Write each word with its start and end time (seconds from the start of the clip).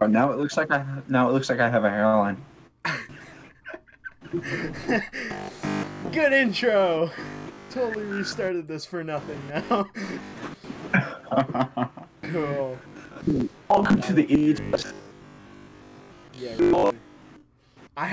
Oh, 0.00 0.06
now 0.06 0.32
it 0.32 0.38
looks 0.38 0.56
like 0.56 0.70
I 0.70 0.86
now 1.08 1.28
it 1.28 1.32
looks 1.32 1.50
like 1.50 1.60
I 1.60 1.68
have 1.68 1.84
a 1.84 1.90
hairline. 1.90 2.42
Good 6.12 6.32
intro. 6.32 7.10
Totally 7.70 8.06
restarted 8.06 8.66
this 8.66 8.86
for 8.86 9.04
nothing 9.04 9.38
now. 9.50 9.86
cool. 12.22 12.78
Welcome 13.68 14.00
to 14.00 14.12
the 14.14 14.24
idiot. 14.32 14.94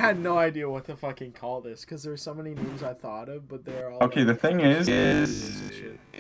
Had 0.10 0.20
no 0.20 0.40
idea 0.40 0.68
what 0.68 0.86
to 0.86 0.96
fucking 0.96 1.32
call 1.34 1.62
this 1.62 1.82
because 1.82 2.02
there's 2.02 2.24
so 2.24 2.34
many 2.34 2.56
names 2.56 2.82
I 2.82 2.96
thought 2.96 3.30
of, 3.30 3.48
but 3.48 3.64
they're 3.64 3.92
all 3.92 4.04
Okay, 4.06 4.24
the 4.24 4.34
thing 4.34 4.60
is, 4.60 4.90
is 4.90 5.62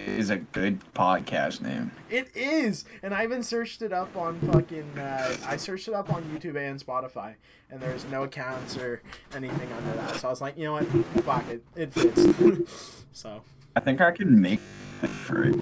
is 0.06 0.30
a 0.30 0.38
good 0.38 0.80
podcast 0.94 1.62
name. 1.62 1.92
It 2.08 2.30
is, 2.36 2.86
and 3.02 3.16
I 3.16 3.24
even 3.24 3.42
searched 3.42 3.82
it 3.82 3.92
up 3.92 4.16
on 4.16 4.40
fucking. 4.42 5.00
Uh, 5.00 5.36
I 5.44 5.58
searched 5.58 5.88
it 5.88 5.96
up 5.96 6.14
on 6.14 6.24
YouTube 6.26 6.56
and 6.56 6.80
Spotify, 6.80 7.34
and 7.72 7.82
there's 7.82 8.06
no 8.06 8.24
accounts 8.24 8.78
or 8.78 9.02
anything 9.34 9.72
under 9.74 9.94
that. 9.94 10.18
So 10.18 10.28
I 10.28 10.32
was 10.32 10.40
like, 10.40 10.56
you 10.56 10.66
know 10.66 10.74
what, 10.74 10.86
fuck 11.26 11.50
it, 11.50 11.64
it 11.76 11.92
fits. 11.92 13.06
so 13.12 13.42
I 13.76 13.80
think 13.80 14.02
I 14.02 14.12
can 14.12 14.40
make 14.40 14.60
it 15.02 15.10
for 15.10 15.46
it. 15.46 15.60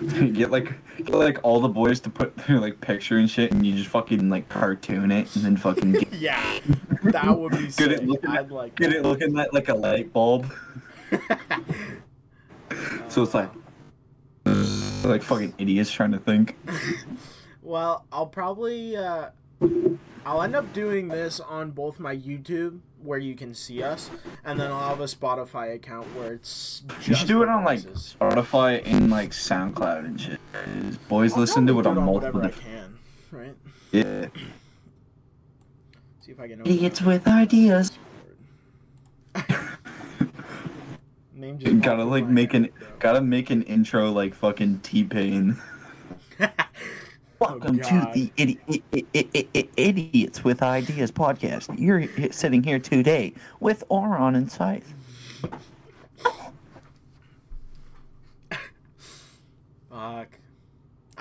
get 0.32 0.50
like 0.50 0.72
get 0.96 1.14
like 1.14 1.38
all 1.42 1.60
the 1.60 1.68
boys 1.68 2.00
to 2.00 2.10
put 2.10 2.36
their 2.38 2.58
like 2.58 2.80
picture 2.80 3.18
and 3.18 3.30
shit, 3.30 3.52
and 3.52 3.64
you 3.64 3.76
just 3.76 3.88
fucking 3.88 4.30
like 4.30 4.48
cartoon 4.48 5.12
it, 5.12 5.34
and 5.36 5.44
then 5.44 5.56
fucking 5.56 5.92
get, 5.92 6.12
yeah, 6.12 6.58
that 7.12 7.38
would 7.38 7.52
be 7.52 7.70
sick. 7.70 7.90
it 7.90 8.06
looking 8.06 8.30
I'd 8.30 8.50
like. 8.50 8.74
get 8.76 8.92
it 8.92 9.02
looking 9.02 9.32
like 9.32 9.52
like 9.52 9.68
a 9.68 9.74
light 9.74 10.12
bulb. 10.12 10.52
So 13.08 13.24
it's 13.24 13.34
like 13.34 13.50
like 15.04 15.22
fucking 15.22 15.54
idiots 15.58 15.90
trying 15.90 16.12
to 16.12 16.18
think. 16.18 16.56
Well, 17.62 18.04
I'll 18.10 18.26
probably 18.26 18.96
uh, 18.96 19.28
I'll 20.26 20.42
end 20.42 20.56
up 20.56 20.72
doing 20.72 21.08
this 21.08 21.38
on 21.40 21.70
both 21.70 22.00
my 22.00 22.16
YouTube 22.16 22.80
where 23.02 23.18
you 23.18 23.36
can 23.36 23.54
see 23.54 23.82
us, 23.82 24.10
and 24.44 24.58
then 24.58 24.72
I'll 24.72 24.88
have 24.88 25.00
a 25.00 25.04
Spotify 25.04 25.74
account 25.74 26.06
where 26.16 26.32
it's. 26.32 26.82
You 27.06 27.14
should 27.14 27.28
do 27.28 27.42
it 27.42 27.48
on 27.48 27.64
like 27.64 27.80
voices. 27.80 28.16
Spotify 28.18 28.82
and 28.84 29.10
like 29.10 29.30
SoundCloud 29.30 30.04
and 30.04 30.20
shit. 30.20 30.40
Boys 31.08 31.34
I'll 31.34 31.40
listen 31.40 31.66
to 31.68 31.78
it 31.78 31.86
on 31.86 32.02
multiple 32.02 32.42
I 32.42 32.50
can, 32.50 32.98
right? 33.30 33.54
Yeah. 33.92 34.26
See 36.20 36.32
if 36.32 36.40
I 36.40 36.48
can. 36.48 36.60
Idiots 36.60 37.00
with 37.02 37.26
ideas. 37.26 37.92
Name 41.34 41.58
just 41.58 41.80
gotta 41.82 42.04
like 42.04 42.26
make 42.26 42.52
an 42.54 42.64
head, 42.64 42.72
bro. 42.78 42.88
gotta 42.98 43.20
make 43.22 43.50
an 43.50 43.62
intro 43.62 44.10
like 44.10 44.34
fucking 44.34 44.80
T 44.80 45.04
Pain. 45.04 45.56
Oh, 47.42 47.52
Welcome 47.56 47.78
to 47.78 47.90
God. 47.90 48.12
the 48.12 48.30
idi- 48.36 48.58
i- 48.68 48.82
i- 48.94 49.04
i- 49.14 49.26
i- 49.34 49.48
i- 49.54 49.68
Idiots 49.78 50.44
with 50.44 50.62
Ideas 50.62 51.10
podcast. 51.10 51.74
You're 51.78 52.06
sitting 52.32 52.62
here 52.62 52.78
today 52.78 53.32
with 53.60 53.82
Oron 53.90 54.36
and 54.36 54.52
Scythe. 54.52 54.92
Fuck. 59.88 60.38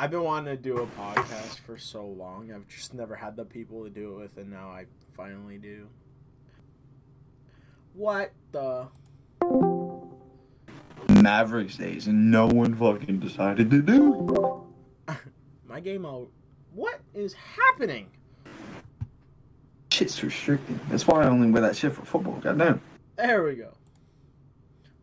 I've 0.02 0.12
been 0.12 0.24
wanting 0.24 0.56
to 0.56 0.62
do 0.62 0.78
a 0.78 0.88
podcast 0.88 1.60
for 1.66 1.78
so 1.78 2.06
long. 2.06 2.54
I've 2.56 2.70
just 2.70 2.94
never 2.94 3.18
had 3.18 3.36
the 3.36 3.44
people 3.44 3.84
to 3.84 3.90
do 3.90 4.14
it 4.14 4.22
with, 4.22 4.38
and 4.38 4.50
now 4.50 4.70
I 4.70 4.86
finally 5.18 5.58
do. 5.58 5.88
What 7.96 8.32
the? 8.54 8.88
Mavericks 11.10 11.76
days, 11.76 12.08
and 12.08 12.32
no 12.32 12.48
one 12.48 12.76
fucking 12.76 13.20
decided 13.20 13.70
to 13.72 13.82
do 13.82 14.66
it. 15.10 15.18
My 15.68 15.82
game 15.82 16.06
all. 16.06 16.30
What 16.74 17.02
is 17.14 17.34
happening? 17.34 18.08
Shit's 19.92 20.24
restricted. 20.24 20.80
That's 20.88 21.08
why 21.08 21.24
I 21.24 21.28
only 21.28 21.52
wear 21.52 21.62
that 21.64 21.76
shit 21.76 21.92
for 21.92 22.06
football. 22.06 22.40
Goddamn. 22.40 22.80
There 23.18 23.44
we 23.44 23.56
go. 23.56 23.74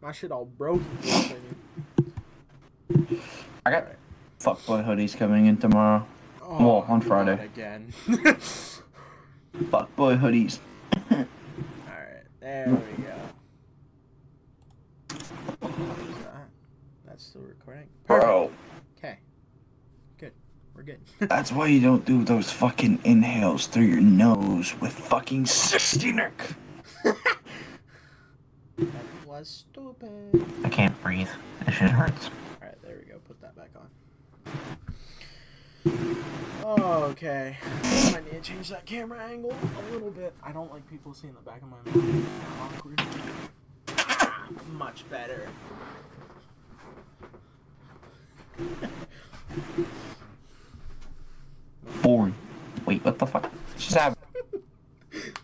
My 0.00 0.12
shit 0.12 0.32
all 0.32 0.46
broken. 0.46 0.86
for 1.02 1.08
a 1.08 1.10
second. 1.10 1.56
I 3.66 3.70
got 3.70 3.88
fuckboy 4.40 4.84
hoodies 4.86 5.16
coming 5.16 5.46
in 5.46 5.56
tomorrow. 5.56 6.06
Oh, 6.42 6.58
Well, 6.58 6.84
on 6.88 7.00
Friday. 7.00 7.44
again. 7.44 7.92
Fuckboy 9.56 10.20
hoodies. 10.20 10.58
Alright, 11.10 11.26
there 12.40 12.68
we 12.68 13.04
go. 13.04 13.14
That's 17.06 17.24
still 17.24 17.42
recording. 17.42 17.86
Bro, 18.06 18.50
Okay. 18.98 19.18
Good. 20.18 20.32
We're 20.74 20.82
good. 20.82 21.00
that's 21.20 21.50
why 21.50 21.66
you 21.68 21.80
don't 21.80 22.04
do 22.04 22.22
those 22.24 22.50
fucking 22.52 23.00
inhales 23.04 23.66
through 23.66 23.84
your 23.84 24.00
nose 24.02 24.74
with 24.80 24.92
fucking 24.92 25.46
60 25.46 26.12
neck. 26.12 26.54
that 27.02 27.16
was 29.26 29.64
stupid. 29.70 30.44
I 30.64 30.68
can't 30.68 31.00
breathe. 31.02 31.28
That 31.64 31.72
shit 31.72 31.90
hurts. 31.90 32.30
Alright, 32.60 32.80
there 32.82 32.98
we 33.02 33.10
go. 33.10 33.18
Put 33.26 33.40
that 33.40 33.56
back 33.56 33.70
on. 33.74 33.88
Okay. 37.16 37.56
I 37.62 38.20
need 38.24 38.30
to 38.30 38.40
change 38.40 38.68
that 38.70 38.84
camera 38.84 39.20
angle 39.22 39.52
a 39.52 39.92
little 39.92 40.10
bit. 40.10 40.34
I 40.42 40.52
don't 40.52 40.70
like 40.72 40.88
people 40.90 41.14
seeing 41.14 41.34
the 41.34 41.40
back 41.40 41.62
of 41.62 41.68
my 41.68 41.76
mouth. 41.84 42.26
Awkward. 42.60 43.00
Much 44.72 45.08
better. 45.08 45.48
Boring. 52.02 52.34
Wait, 52.84 53.04
what 53.04 53.18
the 53.18 53.26
fuck? 53.26 53.50
Just 53.76 53.94
have. 53.94 54.16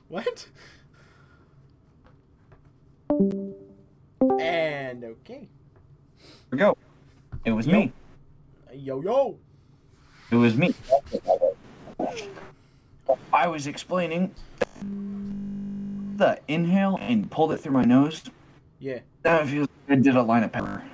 What? 0.09 0.47
And 4.39 5.05
okay. 5.05 5.49
we 6.51 6.59
go. 6.59 6.77
It 7.47 7.53
was 7.53 7.67
me. 7.67 7.93
Yo 8.75 9.01
yo. 9.01 9.39
It 10.33 10.37
was 10.37 10.57
me. 10.57 10.75
I 13.35 13.49
was 13.49 13.67
explaining 13.67 14.35
the 16.17 16.41
inhale 16.49 16.97
and 17.03 17.31
pulled 17.31 17.53
it 17.53 17.59
through 17.59 17.73
my 17.73 17.85
nose. 17.85 18.23
Yeah. 18.79 19.01
Now 19.27 19.41
it 19.41 19.49
feels 19.49 19.69
like 19.87 19.99
I 19.99 20.01
did 20.01 20.17
a 20.17 20.23
line 20.23 20.43
of 20.43 20.51
pepper. 20.51 20.85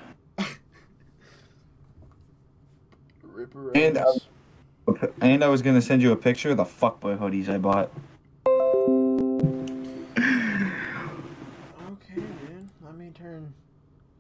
Ripper. 3.22 3.70
And 3.76 3.98
I, 3.98 4.04
and 5.20 5.44
I 5.44 5.48
was 5.48 5.62
gonna 5.62 5.82
send 5.82 6.02
you 6.02 6.10
a 6.10 6.16
picture 6.16 6.50
of 6.50 6.56
the 6.56 6.64
fuckboy 6.64 7.16
hoodies 7.16 7.48
I 7.48 7.58
bought. 7.58 7.92
Okay, 11.92 12.16
dude. 12.16 12.68
Let 12.82 12.96
me 12.96 13.12
turn 13.14 13.54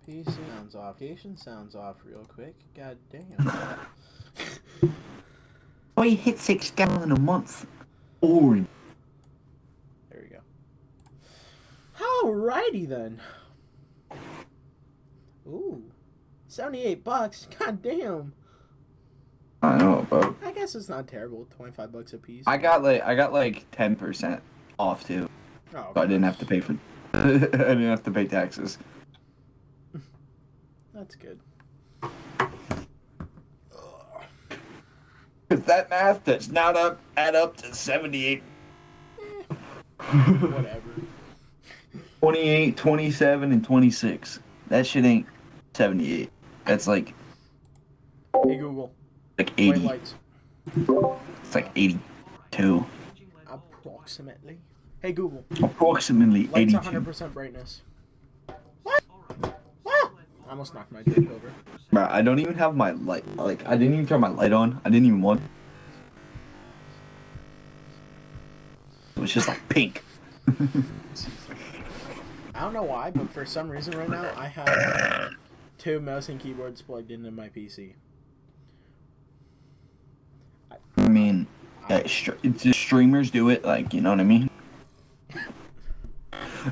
PC 0.08 0.26
sounds 0.26 0.76
off. 0.76 0.90
Application 0.90 1.36
sounds 1.36 1.74
off 1.74 1.96
real 2.04 2.24
quick. 2.24 2.54
God 2.76 2.96
damn. 3.10 3.80
Oh, 5.96 6.02
you 6.02 6.16
hit 6.16 6.38
six 6.38 6.70
gallon 6.70 7.10
a 7.10 7.18
month. 7.18 7.66
Boring. 8.20 8.68
There 10.10 10.22
we 10.22 10.28
go. 10.28 10.40
Alrighty 12.22 12.88
then. 12.88 13.20
Ooh. 15.46 15.82
78 16.46 17.02
bucks. 17.02 17.48
God 17.58 17.82
damn. 17.82 18.32
I 19.62 19.76
know, 19.76 20.06
but 20.08 20.34
I 20.44 20.52
guess 20.52 20.74
it's 20.74 20.88
not 20.88 21.08
terrible. 21.08 21.48
25 21.56 21.92
bucks 21.92 22.12
a 22.12 22.18
piece. 22.18 22.44
I 22.46 22.58
got 22.58 22.82
like 22.84 23.02
I 23.02 23.14
got 23.16 23.32
like 23.32 23.66
ten 23.72 23.96
percent 23.96 24.40
off 24.78 25.04
too, 25.04 25.28
oh, 25.74 25.90
so 25.94 26.00
I 26.00 26.06
didn't 26.06 26.22
have 26.22 26.38
to 26.38 26.46
pay 26.46 26.60
for. 26.60 26.76
I 27.14 27.26
didn't 27.26 27.82
have 27.88 28.04
to 28.04 28.12
pay 28.12 28.26
taxes. 28.26 28.78
that's 30.94 31.16
good. 31.16 31.40
Cause 35.48 35.60
that 35.62 35.88
math 35.88 36.24
does 36.24 36.50
not 36.50 36.76
up 36.76 37.00
add 37.16 37.34
up 37.34 37.56
to 37.58 37.74
78, 37.74 38.42
Whatever. 39.98 40.80
28, 42.20 42.76
27, 42.76 43.52
and 43.52 43.64
26. 43.64 44.40
That 44.68 44.86
shit 44.86 45.04
ain't 45.04 45.26
78. 45.74 46.30
That's 46.66 46.86
like 46.86 47.14
Hey 48.44 48.56
Google. 48.56 48.92
like 49.38 49.52
80. 49.56 49.78
lights. 49.80 50.14
It's 50.76 51.54
like 51.54 51.70
82. 51.74 52.84
Approximately. 53.50 54.58
Hey 55.00 55.12
Google. 55.12 55.44
Approximately 55.62 56.48
Lights 56.48 56.74
82. 56.74 57.00
100% 57.00 57.32
brightness. 57.32 57.82
I 60.48 60.52
almost 60.52 60.74
knocked 60.74 60.90
my 60.90 61.02
drink 61.02 61.30
over. 61.30 61.52
Bro, 61.92 62.08
I 62.10 62.22
don't 62.22 62.38
even 62.38 62.54
have 62.54 62.74
my 62.74 62.92
light. 62.92 63.36
Like 63.36 63.66
I 63.66 63.76
didn't 63.76 63.92
even 63.92 64.06
turn 64.06 64.22
my 64.22 64.28
light 64.28 64.52
on. 64.52 64.80
I 64.82 64.88
didn't 64.88 65.06
even 65.06 65.20
want. 65.20 65.42
It 69.14 69.20
was 69.20 69.30
just 69.30 69.46
like 69.46 69.68
pink. 69.68 70.02
I 72.54 72.60
don't 72.60 72.72
know 72.72 72.82
why, 72.82 73.10
but 73.10 73.30
for 73.30 73.44
some 73.44 73.68
reason 73.68 73.98
right 73.98 74.08
now 74.08 74.32
I 74.36 74.46
have 74.46 75.32
two 75.76 76.00
mouse 76.00 76.30
and 76.30 76.40
keyboards 76.40 76.80
plugged 76.80 77.10
into 77.10 77.30
my 77.30 77.50
PC. 77.50 77.92
I 80.96 81.08
mean, 81.08 81.46
uh, 81.90 82.06
str- 82.06 82.32
streamers 82.72 83.30
do 83.30 83.50
it, 83.50 83.66
like 83.66 83.92
you 83.92 84.00
know 84.00 84.10
what 84.10 84.20
I 84.20 84.24
mean. 84.24 84.48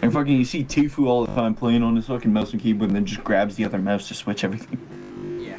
And 0.03 0.12
fucking, 0.12 0.37
you 0.37 0.44
see 0.44 0.65
Tfue 0.65 1.06
all 1.06 1.25
the 1.27 1.35
time 1.35 1.55
playing 1.55 1.83
on 1.83 1.97
his 1.97 2.06
fucking 2.06 2.33
mouse 2.33 2.53
and 2.53 2.61
keyboard, 2.61 2.91
and 2.91 2.97
then 2.97 3.05
just 3.06 3.23
grabs 3.25 3.56
the 3.56 3.65
other 3.65 3.79
mouse 3.79 4.09
to 4.09 4.15
switch 4.15 4.44
everything. 4.44 4.79
Yeah. 5.41 5.59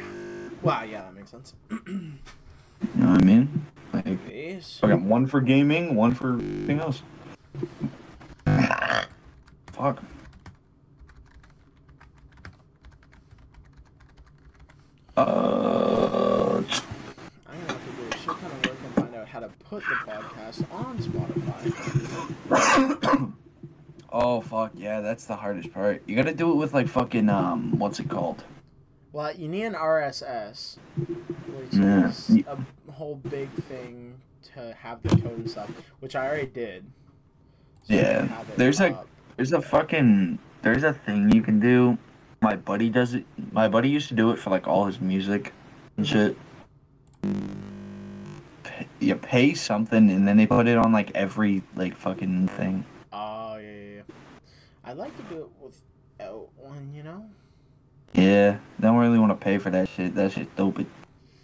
Wow. 0.62 0.82
Yeah, 0.82 1.02
that 1.02 1.14
makes 1.14 1.30
sense. 1.30 1.54
You 2.94 3.02
know 3.02 3.10
what 3.10 3.22
I 3.22 3.24
mean? 3.24 3.66
Like, 3.92 4.06
Yes. 4.30 4.78
I 4.84 4.88
got 4.88 5.02
one 5.02 5.26
for 5.26 5.40
gaming, 5.40 5.96
one 5.96 6.14
for 6.14 6.34
everything 6.34 6.78
else. 6.78 7.02
Fuck. 9.72 10.00
Uh, 15.16 16.60
I'm 16.60 16.64
gonna 16.64 16.66
have 17.66 17.84
to 17.84 17.90
do 17.90 18.08
a 18.08 18.12
shit 18.16 18.26
ton 18.26 18.44
of 18.44 18.52
work 18.64 18.76
and 18.84 18.94
find 18.94 19.14
out 19.16 19.26
how 19.28 19.40
to 19.40 19.48
put 19.68 19.82
the 19.82 19.96
podcast 20.06 20.64
on 20.72 20.98
Spotify. 20.98 21.72
oh 24.10 24.40
fuck 24.40 24.72
yeah, 24.74 25.00
that's 25.00 25.24
the 25.26 25.36
hardest 25.36 25.72
part. 25.72 26.02
You 26.06 26.16
gotta 26.16 26.34
do 26.34 26.50
it 26.52 26.56
with 26.56 26.74
like 26.74 26.88
fucking 26.88 27.28
um, 27.28 27.78
what's 27.78 28.00
it 28.00 28.08
called? 28.08 28.44
Well, 29.12 29.34
you 29.34 29.48
need 29.48 29.64
an 29.64 29.74
RSS, 29.74 30.76
which 30.96 31.72
Yeah. 31.72 32.08
is 32.08 32.30
a 32.46 32.92
whole 32.92 33.16
big 33.16 33.50
thing 33.64 34.14
to 34.54 34.74
have 34.80 35.02
the 35.02 35.08
code 35.10 35.38
and 35.38 35.50
stuff, 35.50 35.70
which 36.00 36.14
I 36.14 36.26
already 36.26 36.46
did. 36.46 36.84
So 37.86 37.94
Yeah, 37.94 38.28
there's 38.56 38.80
a- 38.80 39.04
There's 39.36 39.52
a 39.52 39.62
fucking 39.62 40.38
there's 40.62 40.82
a 40.82 40.92
thing 40.92 41.30
you 41.32 41.42
can 41.42 41.60
do. 41.60 41.96
My 42.40 42.56
buddy 42.56 42.90
does 42.90 43.14
it. 43.14 43.24
My 43.52 43.68
buddy 43.68 43.88
used 43.88 44.08
to 44.08 44.14
do 44.14 44.30
it 44.32 44.38
for 44.38 44.50
like 44.50 44.66
all 44.66 44.84
his 44.86 45.00
music 45.00 45.52
and 45.96 46.06
shit. 46.06 46.36
You 49.00 49.14
pay 49.14 49.54
something 49.54 50.10
and 50.10 50.26
then 50.26 50.36
they 50.36 50.46
put 50.46 50.66
it 50.66 50.76
on 50.76 50.92
like 50.92 51.12
every 51.14 51.62
like 51.76 51.94
fucking 51.96 52.48
thing. 52.48 52.84
Oh 53.12 53.56
yeah, 53.56 53.70
yeah, 53.70 53.94
yeah. 53.96 54.02
I'd 54.88 54.96
like 54.96 55.14
to 55.18 55.22
do 55.24 55.42
it 55.42 55.48
without 55.60 56.48
one, 56.56 56.94
you 56.94 57.02
know, 57.02 57.26
Yeah, 58.14 58.56
don't 58.80 58.96
really 58.96 59.18
want 59.18 59.38
to 59.38 59.44
pay 59.44 59.58
for 59.58 59.68
that 59.68 59.86
shit. 59.86 60.14
That 60.14 60.32
shit's 60.32 60.50
stupid. 60.54 60.86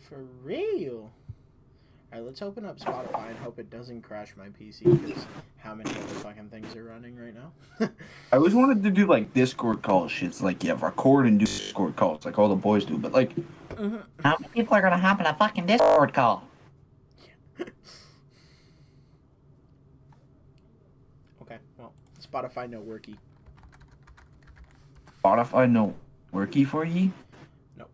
for 0.08 0.20
real. 0.43 1.11
All 2.11 2.20
right, 2.20 2.23
let's 2.25 2.41
open 2.41 2.64
up 2.64 2.79
Spotify 2.79 3.29
and 3.29 3.37
hope 3.41 3.58
it 3.58 3.69
doesn't 3.69 4.00
crash 4.00 4.32
my 4.38 4.46
PC 4.49 4.85
because 4.99 5.26
how 5.58 5.75
many 5.75 5.91
other 5.91 6.00
fucking 6.23 6.49
things 6.49 6.75
are 6.75 6.85
running 6.85 7.19
right 7.19 7.35
now? 7.35 7.52
I 8.32 8.37
always 8.37 8.55
wanted 8.55 8.82
to 8.82 8.91
do 8.91 9.05
like 9.06 9.35
Discord 9.35 9.82
calls. 9.82 10.11
Shits 10.11 10.40
like 10.40 10.64
yeah, 10.64 10.79
record 10.81 11.26
and 11.26 11.38
do 11.38 11.44
Discord 11.44 11.97
calls 11.97 12.25
like 12.25 12.38
all 12.38 12.49
the 12.49 12.55
boys 12.56 12.87
do. 12.87 12.97
But 12.97 13.12
like, 13.12 13.35
Mhm. 13.75 14.05
How 14.23 14.38
many 14.40 14.50
people 14.55 14.75
are 14.75 14.81
gonna 14.81 14.97
hop 14.97 15.20
in 15.20 15.26
a 15.26 15.35
fucking 15.35 15.67
Discord 15.67 16.14
call? 16.14 16.44
Okay, 21.43 21.58
well, 21.76 21.93
Spotify 22.19 22.70
no 22.70 22.81
worky. 22.81 23.17
Spotify 25.25 25.71
no 25.71 25.94
worky 26.35 26.67
for 26.67 26.85
ye. 26.85 27.11
No. 27.79 27.87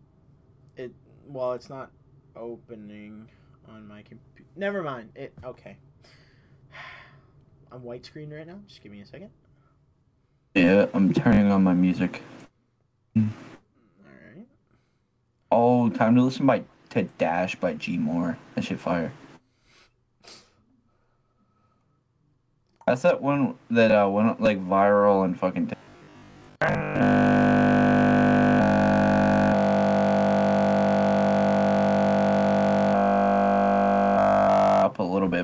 It 0.75 0.91
well, 1.27 1.53
it's 1.53 1.69
not 1.69 1.91
opening 2.35 3.29
on 3.69 3.87
my 3.87 4.01
computer. 4.01 4.49
Never 4.57 4.83
mind. 4.83 5.11
It 5.15 5.33
okay. 5.43 5.77
I'm 7.71 7.83
white 7.83 8.05
screen 8.05 8.31
right 8.31 8.45
now. 8.45 8.59
Just 8.67 8.83
give 8.83 8.91
me 8.91 9.01
a 9.01 9.05
second. 9.05 9.29
Yeah, 10.55 10.87
I'm 10.93 11.13
turning 11.13 11.49
on 11.51 11.63
my 11.63 11.73
music. 11.73 12.21
All 13.15 13.23
right. 14.03 14.45
Oh, 15.51 15.89
time 15.89 16.15
to 16.15 16.21
listen 16.21 16.45
by 16.45 16.63
to 16.89 17.03
Dash 17.17 17.55
by 17.55 17.75
G 17.75 17.97
Moore. 17.97 18.37
That 18.55 18.65
shit 18.65 18.79
fire. 18.79 19.13
That's 22.85 23.03
that 23.03 23.21
one 23.21 23.55
that 23.69 23.91
uh 23.91 24.09
went 24.09 24.41
like 24.41 24.59
viral 24.67 25.23
and 25.23 25.39
fucking. 25.39 25.67
T- 25.67 25.75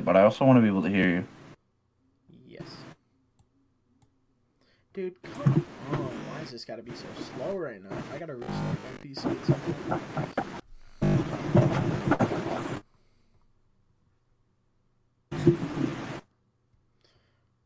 but 0.06 0.16
I 0.16 0.24
also 0.24 0.46
want 0.46 0.58
to 0.58 0.62
be 0.62 0.68
able 0.68 0.82
to 0.84 0.90
hear 0.90 1.10
you. 1.10 1.28
Yes. 2.46 2.68
Dude, 4.94 5.22
come 5.22 5.66
on. 5.92 5.98
Why 6.00 6.42
is 6.42 6.52
this 6.52 6.66
got 6.66 6.78
to 6.78 6.84
be 6.84 6.92
so 6.94 7.06
slow 7.36 7.56
right 7.56 7.82
now? 7.84 7.96
I 8.14 8.18
gotta 8.18 8.36
restart 8.36 8.78
my 8.84 9.04
PC. 9.04 9.38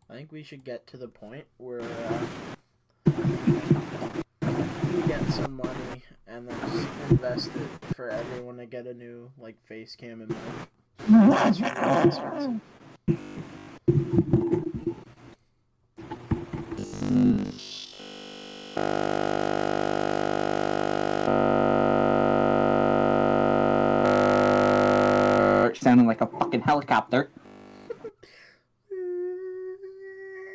I 0.10 0.14
think 0.14 0.32
we 0.32 0.44
should 0.44 0.64
get 0.66 0.88
to 0.88 0.98
the 0.98 1.08
point 1.08 1.46
where 1.58 1.82
uh, 1.82 2.28
we 4.94 5.02
get 5.08 5.26
some 5.30 5.56
money 5.56 6.04
and 6.28 6.48
then 6.48 6.60
just 6.60 6.88
invest 7.10 7.52
it 7.56 7.96
for 7.96 8.10
everyone 8.10 8.58
to 8.58 8.66
get 8.66 8.88
a 8.88 8.94
new 8.94 9.32
like 9.40 9.56
face 9.66 9.96
cam 9.96 10.22
and 10.22 10.30
mic. 10.30 10.38
Sounding 25.74 26.06
like 26.06 26.22
a 26.22 26.28
fucking 26.28 26.62
helicopter. 26.62 27.30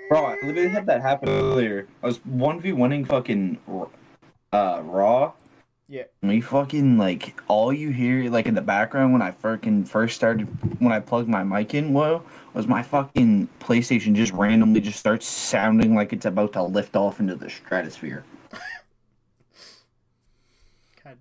Bro, 0.08 0.24
I 0.24 0.36
literally 0.44 0.68
had 0.68 0.86
that 0.86 1.02
happen 1.02 1.28
earlier. 1.28 1.88
I 2.00 2.06
was 2.06 2.24
one 2.24 2.60
v 2.60 2.70
oneing 2.70 3.04
fucking 3.08 3.58
uh 4.52 4.82
raw. 4.84 5.32
We 6.26 6.40
fucking 6.40 6.99
like 6.99 7.40
all 7.49 7.73
you 7.73 7.90
hear 7.90 8.31
like 8.31 8.46
in 8.46 8.55
the 8.55 8.61
background 8.62 9.12
when 9.12 9.23
I 9.23 9.31
fucking 9.31 9.84
first 9.84 10.17
started 10.17 10.46
when 10.81 10.93
I 10.93 11.00
plugged 11.00 11.28
my 11.28 11.43
mic 11.43 11.75
in, 11.75 11.93
whoa, 11.93 12.23
was 12.55 12.67
my 12.67 12.82
fucking 12.82 13.49
PlayStation 13.61 14.14
just 14.14 14.32
randomly 14.32 14.81
just 14.81 14.99
starts 14.99 15.26
sounding 15.26 15.94
like 15.94 16.12
it's 16.12 16.26
about 16.26 16.52
to 16.55 16.62
lift 16.62 16.96
off 16.96 17.20
into 17.20 17.34
the 17.34 17.49
stratosphere. 17.49 18.25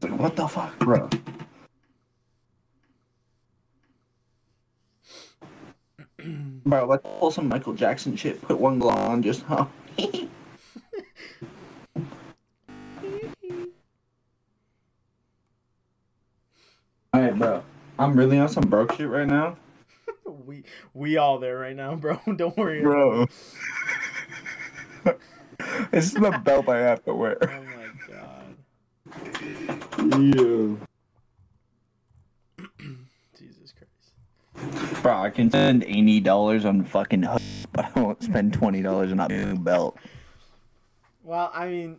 Like 0.02 0.20
what 0.20 0.36
the 0.36 0.48
fuck, 0.48 0.78
bro? 0.80 1.10
Bro, 6.66 6.88
let's 6.88 7.04
pull 7.20 7.30
some 7.30 7.48
Michael 7.48 7.74
Jackson 7.74 8.16
shit. 8.16 8.42
Put 8.42 8.60
one 8.60 8.80
glove 8.80 8.98
on, 8.98 9.22
just 9.22 9.44
huh? 9.44 9.68
bro. 17.36 17.64
I'm 17.98 18.14
really 18.14 18.40
on 18.40 18.50
some 18.50 18.64
broke 18.64 18.94
shit 18.94 19.08
right 19.08 19.28
now. 19.28 19.58
we 20.46 20.64
we 20.94 21.18
all 21.18 21.40
there 21.40 21.58
right 21.58 21.76
now, 21.76 21.96
bro. 21.96 22.20
Don't 22.36 22.58
worry. 22.58 22.82
Bro. 22.82 23.28
this 25.92 26.06
is 26.06 26.14
the 26.14 26.42
belt 26.44 26.68
I 26.70 26.80
have 26.80 27.04
to 27.06 27.14
wear. 27.14 27.38
Oh 27.42 27.64
my 27.64 27.88
god. 28.08 28.56
Yeah. 30.24 30.76
Jesus 33.38 33.74
Christ. 33.74 35.02
Bro, 35.02 35.14
I 35.14 35.30
can 35.30 35.50
spend 35.50 35.84
eighty 35.84 36.20
dollars 36.20 36.66
on 36.66 36.84
fucking 36.84 37.24
hook, 37.24 37.42
but 37.72 37.92
I 37.96 38.00
won't 38.00 38.24
spend 38.24 38.54
twenty 38.54 38.82
dollars 38.82 39.12
on 39.12 39.20
a 39.20 39.28
new 39.28 39.58
belt. 39.58 39.98
Well, 41.24 41.50
I 41.54 41.68
mean, 41.68 41.98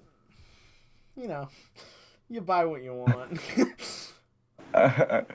you 1.16 1.26
know, 1.26 1.48
you 2.28 2.40
buy 2.40 2.64
what 2.64 2.82
you 2.82 2.94
want. 2.94 3.40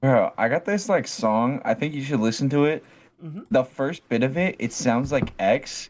Bro, 0.00 0.32
I 0.36 0.48
got 0.48 0.64
this 0.64 0.88
like 0.88 1.06
song. 1.08 1.62
I 1.64 1.74
think 1.74 1.94
you 1.94 2.02
should 2.02 2.20
listen 2.20 2.48
to 2.50 2.64
it. 2.66 2.84
Mhm. 3.24 3.46
The 3.50 3.64
first 3.64 4.06
bit 4.08 4.22
of 4.22 4.36
it, 4.36 4.56
it 4.58 4.72
sounds 4.72 5.10
like 5.10 5.32
X, 5.38 5.88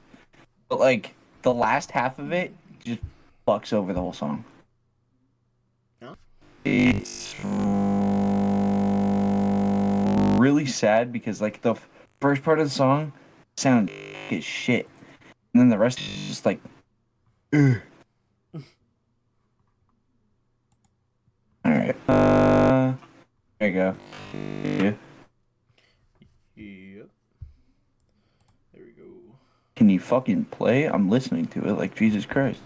but 0.68 0.78
like 0.78 1.14
the 1.42 1.52
last 1.52 1.90
half 1.90 2.18
of 2.18 2.32
it 2.32 2.54
just 2.84 3.00
fucks 3.46 3.72
over 3.72 3.92
the 3.92 4.00
whole 4.00 4.12
song. 4.12 4.44
Huh? 6.02 6.14
It's 6.64 7.34
really 10.38 10.66
sad 10.66 11.12
because 11.12 11.40
like 11.40 11.60
the 11.62 11.72
f- 11.72 11.88
first 12.20 12.42
part 12.42 12.58
of 12.60 12.66
the 12.66 12.70
song 12.70 13.12
sounds 13.56 13.90
as 14.30 14.44
shit, 14.44 14.88
and 15.52 15.60
then 15.60 15.68
the 15.68 15.78
rest 15.78 16.00
is 16.00 16.28
just 16.28 16.46
like. 16.46 16.60
Ugh. 17.52 17.80
All 21.64 21.72
right. 21.72 21.96
Uh, 22.08 22.23
there 23.64 23.70
you 23.70 23.76
go. 23.76 23.96
Yeah. 24.64 24.92
yep. 26.54 27.10
There 28.74 28.82
we 28.84 28.92
go. 28.92 29.08
Can 29.74 29.88
you 29.88 30.00
fucking 30.00 30.46
play? 30.46 30.84
I'm 30.84 31.08
listening 31.08 31.46
to 31.48 31.66
it 31.66 31.72
like 31.72 31.94
Jesus 31.94 32.26
Christ. 32.26 32.60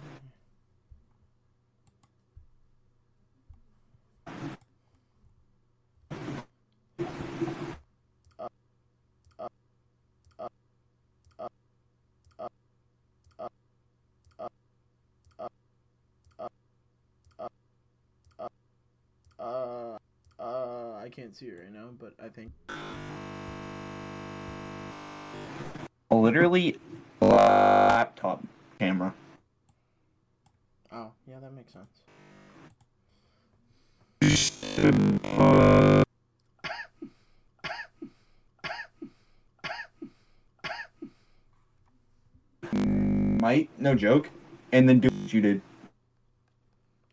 Can't 21.19 21.37
see 21.37 21.47
it 21.47 21.59
right 21.61 21.73
now, 21.73 21.89
but 21.99 22.15
I 22.25 22.29
think. 22.29 22.53
Literally, 26.13 26.79
laptop 27.21 28.45
camera. 28.79 29.13
Oh, 30.93 31.11
yeah, 31.27 31.41
that 31.41 31.53
makes 31.53 31.73
sense. 31.73 31.89
Might, 43.43 43.71
no 43.77 43.97
joke, 43.97 44.31
and 44.71 44.89
then 44.89 45.01
do 45.01 45.09
what 45.09 45.33
you 45.33 45.41
did. 45.41 45.63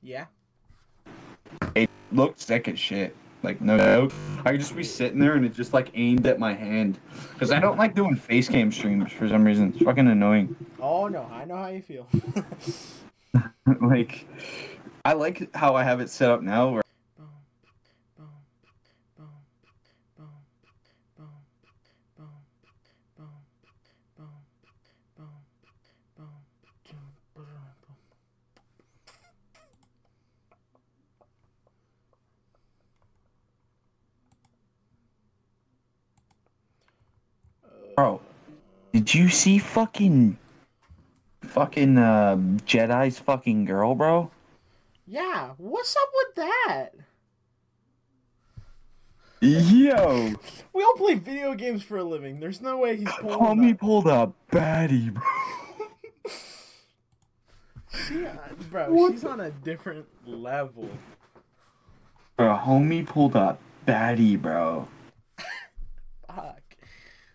Yeah. 0.04 0.26
It 1.74 1.90
looked 2.12 2.40
sick 2.40 2.68
as 2.68 2.78
shit. 2.78 3.16
Like 3.46 3.62
no 3.62 3.78
joke. 3.78 4.12
I 4.44 4.52
could 4.52 4.60
just 4.60 4.76
be 4.76 4.84
sitting 4.84 5.20
there 5.20 5.36
and 5.36 5.46
it 5.46 5.54
just 5.54 5.72
like 5.72 5.92
aimed 5.94 6.26
at 6.26 6.40
my 6.40 6.54
hand. 6.54 6.98
Cause 7.40 7.52
I 7.52 7.60
don't 7.60 7.78
like 7.78 7.94
doing 7.94 8.16
face 8.16 8.50
cam 8.50 8.72
streams 8.72 9.12
for 9.12 9.30
some 9.30 9.44
reason. 9.44 9.72
It's 9.74 9.84
fucking 9.84 10.08
annoying. 10.08 10.56
Oh 10.82 11.08
no, 11.08 11.30
I 11.32 11.46
know 11.46 11.56
how 11.56 11.68
you 11.68 11.82
feel. 11.82 12.08
like, 13.82 14.28
I 15.04 15.14
like 15.14 15.56
how 15.56 15.76
I 15.76 15.84
have 15.84 16.00
it 16.02 16.10
set 16.10 16.32
up 16.32 16.42
now. 16.42 16.70
Where 16.70 16.82
see 39.36 39.58
fucking, 39.60 40.38
fucking 41.42 41.98
uh, 41.98 42.36
Jedi's 42.66 43.20
fucking 43.20 43.66
girl, 43.66 43.94
bro? 43.96 44.32
Yeah, 45.06 45.52
what's 45.58 45.96
up 45.96 46.10
with 46.14 46.36
that? 46.36 46.90
Yo, 49.42 50.34
We 50.74 50.84
all 50.84 50.94
play 50.96 51.16
video 51.16 51.54
games 51.54 51.84
for 51.84 51.98
a 51.98 52.04
living. 52.04 52.40
There's 52.40 52.62
no 52.62 52.78
way 52.78 52.96
he's 52.96 53.08
pulling 53.20 53.38
homie 53.40 53.70
that. 53.72 53.80
pulled 53.80 54.08
a 54.08 54.32
baddie, 54.52 55.14
bro. 55.14 55.24
She, 58.08 58.26
uh, 58.26 58.34
bro, 58.72 58.92
What 58.92 59.12
she's 59.14 59.24
on 59.24 59.40
a 59.42 59.52
different 59.52 60.06
level. 60.26 60.90
Bro, 62.38 62.60
homie 62.66 63.06
pulled 63.06 63.36
a 63.36 63.58
baddie, 63.88 64.42
bro. 64.42 64.88
Fuck. 66.28 66.62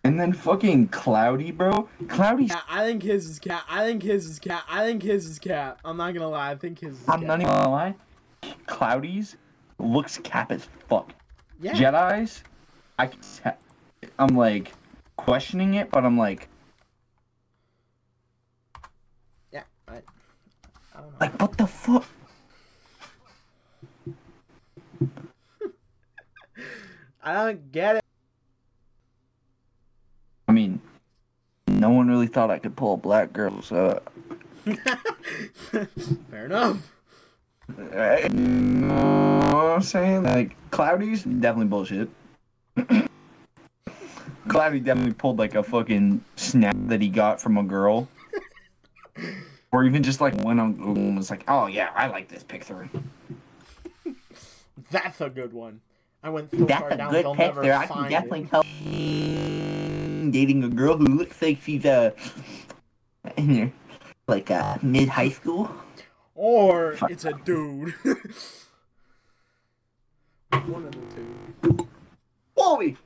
And 0.03 0.19
then 0.19 0.33
fucking 0.33 0.87
Cloudy, 0.87 1.51
bro. 1.51 1.87
Cloudy, 2.07 2.45
Yeah, 2.45 2.61
I 2.67 2.85
think 2.85 3.03
his 3.03 3.29
is 3.29 3.37
cat. 3.39 3.63
I 3.69 3.85
think 3.85 4.01
his 4.01 4.25
is 4.27 4.39
cat. 4.39 4.63
I 4.67 4.83
think 4.85 5.03
his 5.03 5.27
is 5.27 5.37
cat. 5.37 5.77
I'm 5.85 5.97
not 5.97 6.13
gonna 6.13 6.27
lie. 6.29 6.51
I 6.51 6.55
think 6.55 6.79
his 6.79 6.99
is 6.99 7.07
I'm 7.07 7.19
cat. 7.19 7.27
not 7.27 7.41
even 7.41 7.53
gonna 7.53 7.69
lie. 7.69 7.93
Cloudy's 8.65 9.37
looks 9.77 10.17
cap 10.23 10.51
as 10.51 10.67
fuck. 10.89 11.13
Yeah. 11.59 11.73
Jedi's, 11.73 12.43
I, 12.97 13.11
I'm 14.17 14.35
like 14.35 14.71
questioning 15.17 15.75
it, 15.75 15.91
but 15.91 16.03
I'm 16.03 16.17
like, 16.17 16.47
Yeah. 19.51 19.61
I, 19.87 19.97
I 19.97 20.01
don't 21.01 21.11
know. 21.11 21.17
like 21.19 21.39
what 21.39 21.55
the 21.59 21.67
fuck? 21.67 22.05
I 27.23 27.33
don't 27.35 27.71
get 27.71 27.97
it. 27.97 28.01
I 30.47 30.53
mean, 30.53 30.81
no 31.81 31.89
one 31.89 32.07
really 32.07 32.27
thought 32.27 32.51
I 32.51 32.59
could 32.59 32.75
pull 32.75 32.93
a 32.93 32.97
black 32.97 33.33
girl, 33.33 33.59
so. 33.63 34.01
Fair 36.29 36.45
enough. 36.45 36.93
You 37.67 38.29
know 38.29 39.39
what 39.41 39.55
I'm 39.55 39.81
saying? 39.81 40.23
Like, 40.23 40.55
Cloudy's 40.69 41.23
definitely 41.23 41.65
bullshit. 41.65 42.09
Cloudy 44.47 44.79
definitely 44.79 45.13
pulled 45.13 45.39
like 45.39 45.55
a 45.55 45.63
fucking 45.63 46.23
snap 46.35 46.75
that 46.85 47.01
he 47.01 47.09
got 47.09 47.41
from 47.41 47.57
a 47.57 47.63
girl. 47.63 48.07
or 49.71 49.83
even 49.83 50.03
just 50.03 50.21
like 50.21 50.35
went 50.43 50.59
on 50.59 50.73
Google 50.73 51.03
and 51.03 51.17
was 51.17 51.31
like, 51.31 51.43
oh 51.47 51.65
yeah, 51.65 51.89
I 51.95 52.07
like 52.07 52.27
this 52.27 52.43
picture. 52.43 52.89
That's 54.91 55.19
a 55.19 55.29
good 55.29 55.53
one. 55.53 55.81
I 56.21 56.29
went 56.29 56.51
so 56.51 56.57
That's 56.57 56.79
far 56.79 56.91
a 56.91 56.97
down 56.97 57.11
good 57.11 57.25
they'll 57.25 57.33
never 57.33 57.61
picture. 57.61 57.73
I 57.73 57.87
can 57.87 58.09
definitely 58.11 58.41
it. 58.41 58.49
tell. 58.49 59.60
Dating 60.31 60.63
a 60.63 60.69
girl 60.69 60.97
who 60.97 61.05
looks 61.05 61.41
like 61.41 61.61
she's 61.61 61.85
uh 61.85 62.11
in 63.37 63.71
like 64.27 64.49
uh, 64.49 64.77
mid 64.81 65.09
high 65.09 65.29
school. 65.29 65.69
Or 66.35 66.95
it's 67.09 67.25
a 67.25 67.33
dude. 67.33 67.93
one 70.65 70.85
of 70.85 70.91
the 70.91 71.01
two. 71.15 71.87
Wally. 72.55 72.97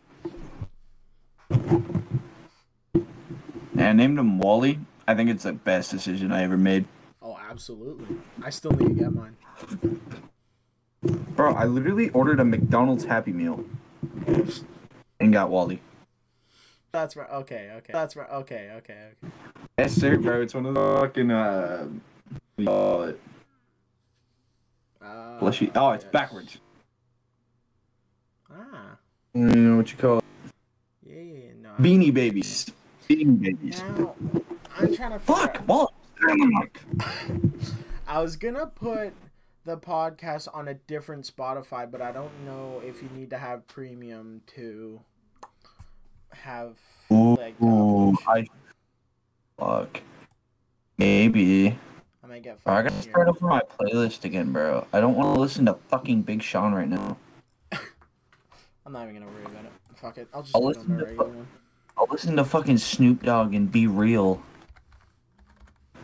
Yeah, 3.76 3.90
I 3.90 3.94
named 3.94 4.20
him 4.20 4.40
Wally. 4.40 4.80
I 5.08 5.16
think 5.16 5.30
it's 5.30 5.44
the 5.44 5.54
best 5.54 5.92
decision 5.92 6.32
I 6.32 6.44
ever 6.44 6.58
made. 6.58 6.86
Oh, 7.22 7.38
absolutely. 7.50 8.18
I 8.44 8.50
still 8.50 8.72
need 8.72 8.88
to 8.88 8.94
get 8.94 9.14
mine. 9.14 9.36
Bro, 11.36 11.54
I 11.56 11.66
literally 11.66 12.10
ordered 12.10 12.40
a 12.40 12.46
McDonald's 12.46 13.04
Happy 13.04 13.34
Meal 13.34 13.66
and 15.20 15.34
got 15.34 15.50
Wally. 15.50 15.82
That's 16.96 17.18
right. 17.18 17.30
Okay, 17.30 17.72
okay. 17.76 17.92
That's 17.92 18.16
right. 18.16 18.30
Okay, 18.30 18.72
okay, 18.78 18.94
okay. 18.94 19.30
Yes, 19.78 19.92
sir, 19.92 20.18
bro. 20.18 20.42
It's 20.42 20.54
one 20.54 20.66
of 20.66 20.76
the 20.76 20.98
fucking 21.02 21.30
uh, 21.30 21.88
what 22.56 22.64
you 22.64 22.66
call 22.66 23.04
it? 23.04 23.22
Uh, 25.02 25.40
Fleshy. 25.40 25.72
Oh, 25.76 25.92
it's 25.92 26.06
yes. 26.06 26.12
backwards. 26.14 26.58
Ah. 28.50 28.98
You 29.34 29.42
know 29.42 29.76
what 29.76 29.92
you 29.92 29.98
call 29.98 30.20
it? 30.20 30.24
Yeah, 31.06 31.20
yeah, 31.20 31.50
no. 31.62 31.72
Beanie 31.82 32.14
Babies. 32.14 32.72
Beanie 33.10 33.42
Babies. 33.42 33.82
Now, 33.82 34.16
I'm 34.78 34.96
trying 34.96 35.12
to 35.20 35.20
Fuck, 35.20 35.64
out- 35.70 35.92
I 38.08 38.22
was 38.22 38.38
gonna 38.38 38.68
put 38.68 39.12
the 39.66 39.78
podcast 39.78 40.48
on 40.54 40.70
a 40.70 40.76
different 40.76 41.30
Spotify, 41.30 41.92
but 41.92 42.02
I 42.02 42.14
don't 42.14 42.46
know 42.46 42.82
if 42.86 43.04
you 43.04 43.10
need 43.14 43.32
to 43.32 43.38
have 43.38 43.68
premium 43.68 44.44
to 44.56 45.02
have 46.44 46.76
Ooh. 47.12 48.16
I. 48.28 48.46
Fuck. 49.60 50.02
Maybe. 50.98 51.78
I 52.24 52.28
might 52.28 52.44
get. 52.44 52.64
Bro, 52.64 52.74
I 52.74 52.82
gotta 52.84 53.02
start 53.02 53.28
over 53.28 53.46
my 53.48 53.62
playlist 53.80 54.24
again, 54.26 54.52
bro. 54.52 54.88
I 54.92 55.00
don't 55.00 55.16
want 55.16 55.36
to 55.36 55.40
listen 55.40 55.66
to 55.66 55.76
fucking 55.90 56.24
Big 56.24 56.42
Sean 56.42 56.74
right 56.74 56.90
now. 56.90 57.18
I'm 57.72 58.94
not 58.94 59.04
even 59.04 59.22
gonna 59.22 59.32
worry 59.32 59.46
about 59.46 59.66
it. 59.66 59.72
Fuck 59.96 60.18
it. 60.18 60.28
I'll 60.34 60.42
just 60.42 60.56
I'll 60.56 60.62
put 60.62 60.76
it 60.76 60.80
on 60.80 60.98
listen 60.98 61.18
to 61.18 61.24
fu-. 61.24 61.48
I'll 61.98 62.08
listen 62.10 62.36
to 62.36 62.44
fucking 62.44 62.78
Snoop 62.78 63.24
Dogg 63.24 63.54
and 63.54 63.72
Be 63.72 63.88
Real. 63.88 64.42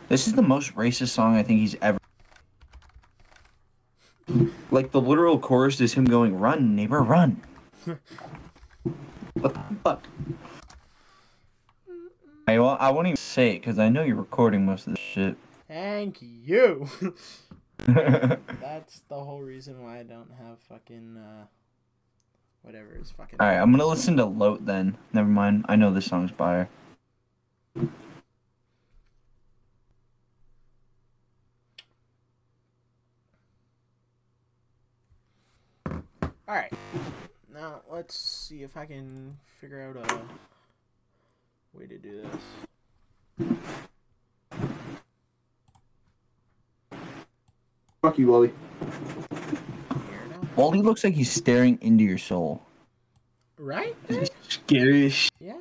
This 0.08 0.26
is 0.26 0.34
the 0.34 0.42
most 0.42 0.74
racist 0.74 1.08
song 1.08 1.36
I 1.36 1.42
think 1.42 1.60
he's 1.60 1.76
ever. 1.82 1.98
Like 4.70 4.92
the 4.92 5.00
literal 5.00 5.38
chorus 5.38 5.80
is 5.80 5.94
him 5.94 6.04
going, 6.04 6.38
"Run, 6.38 6.74
neighbor, 6.76 7.00
run." 7.00 7.42
what 9.34 9.54
the 9.54 9.76
fuck? 9.82 10.06
Hey, 12.46 12.58
won't, 12.58 12.80
I 12.80 12.90
won't 12.90 13.06
even 13.06 13.16
say 13.16 13.52
it 13.52 13.60
because 13.60 13.78
I 13.78 13.88
know 13.88 14.02
you're 14.02 14.16
recording 14.16 14.66
most 14.66 14.86
of 14.86 14.94
this 14.94 15.02
shit. 15.02 15.36
Thank 15.68 16.18
you. 16.20 16.88
That's 17.86 19.00
the 19.08 19.14
whole 19.14 19.40
reason 19.40 19.82
why 19.82 20.00
I 20.00 20.02
don't 20.02 20.30
have 20.38 20.58
fucking 20.68 21.16
uh, 21.16 21.46
whatever 22.62 22.96
is 23.00 23.10
fucking. 23.10 23.40
All 23.40 23.46
right, 23.46 23.58
I'm 23.58 23.70
gonna 23.70 23.86
listen 23.86 24.16
to 24.16 24.24
Loat 24.24 24.66
then. 24.66 24.96
Never 25.12 25.28
mind. 25.28 25.66
I 25.68 25.76
know 25.76 25.92
this 25.92 26.06
song's 26.06 26.30
fire. 26.30 26.68
All 36.52 36.58
right. 36.58 36.72
Now 37.52 37.82
let's 37.90 38.14
see 38.14 38.62
if 38.62 38.78
I 38.78 38.86
can 38.86 39.36
figure 39.60 39.82
out 39.82 39.96
a 40.10 40.20
way 41.76 41.86
to 41.86 41.98
do 41.98 42.22
this. 42.22 42.40
Fuck 48.00 48.18
you, 48.18 48.28
Wally. 48.28 48.52
Wally 50.56 50.80
looks 50.80 51.04
like 51.04 51.14
he's 51.14 51.30
staring 51.30 51.78
into 51.82 52.04
your 52.04 52.18
soul. 52.18 52.62
Right? 53.58 53.94
It's 54.08 54.30
scary 54.48 55.06
as 55.06 55.12
shit. 55.12 55.30
Yeah. 55.38 55.52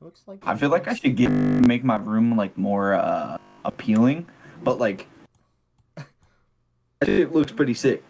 Looks 0.00 0.22
like. 0.26 0.46
I 0.46 0.54
feel 0.54 0.70
like 0.70 0.86
I 0.86 0.94
should 0.94 1.16
get 1.16 1.30
make 1.30 1.82
my 1.82 1.96
room 1.96 2.36
like 2.36 2.56
more 2.56 2.94
uh 2.94 3.38
appealing, 3.64 4.28
but 4.62 4.78
like 4.78 5.08
It 7.02 7.32
looks 7.32 7.52
pretty 7.52 7.74
sick. 7.74 8.02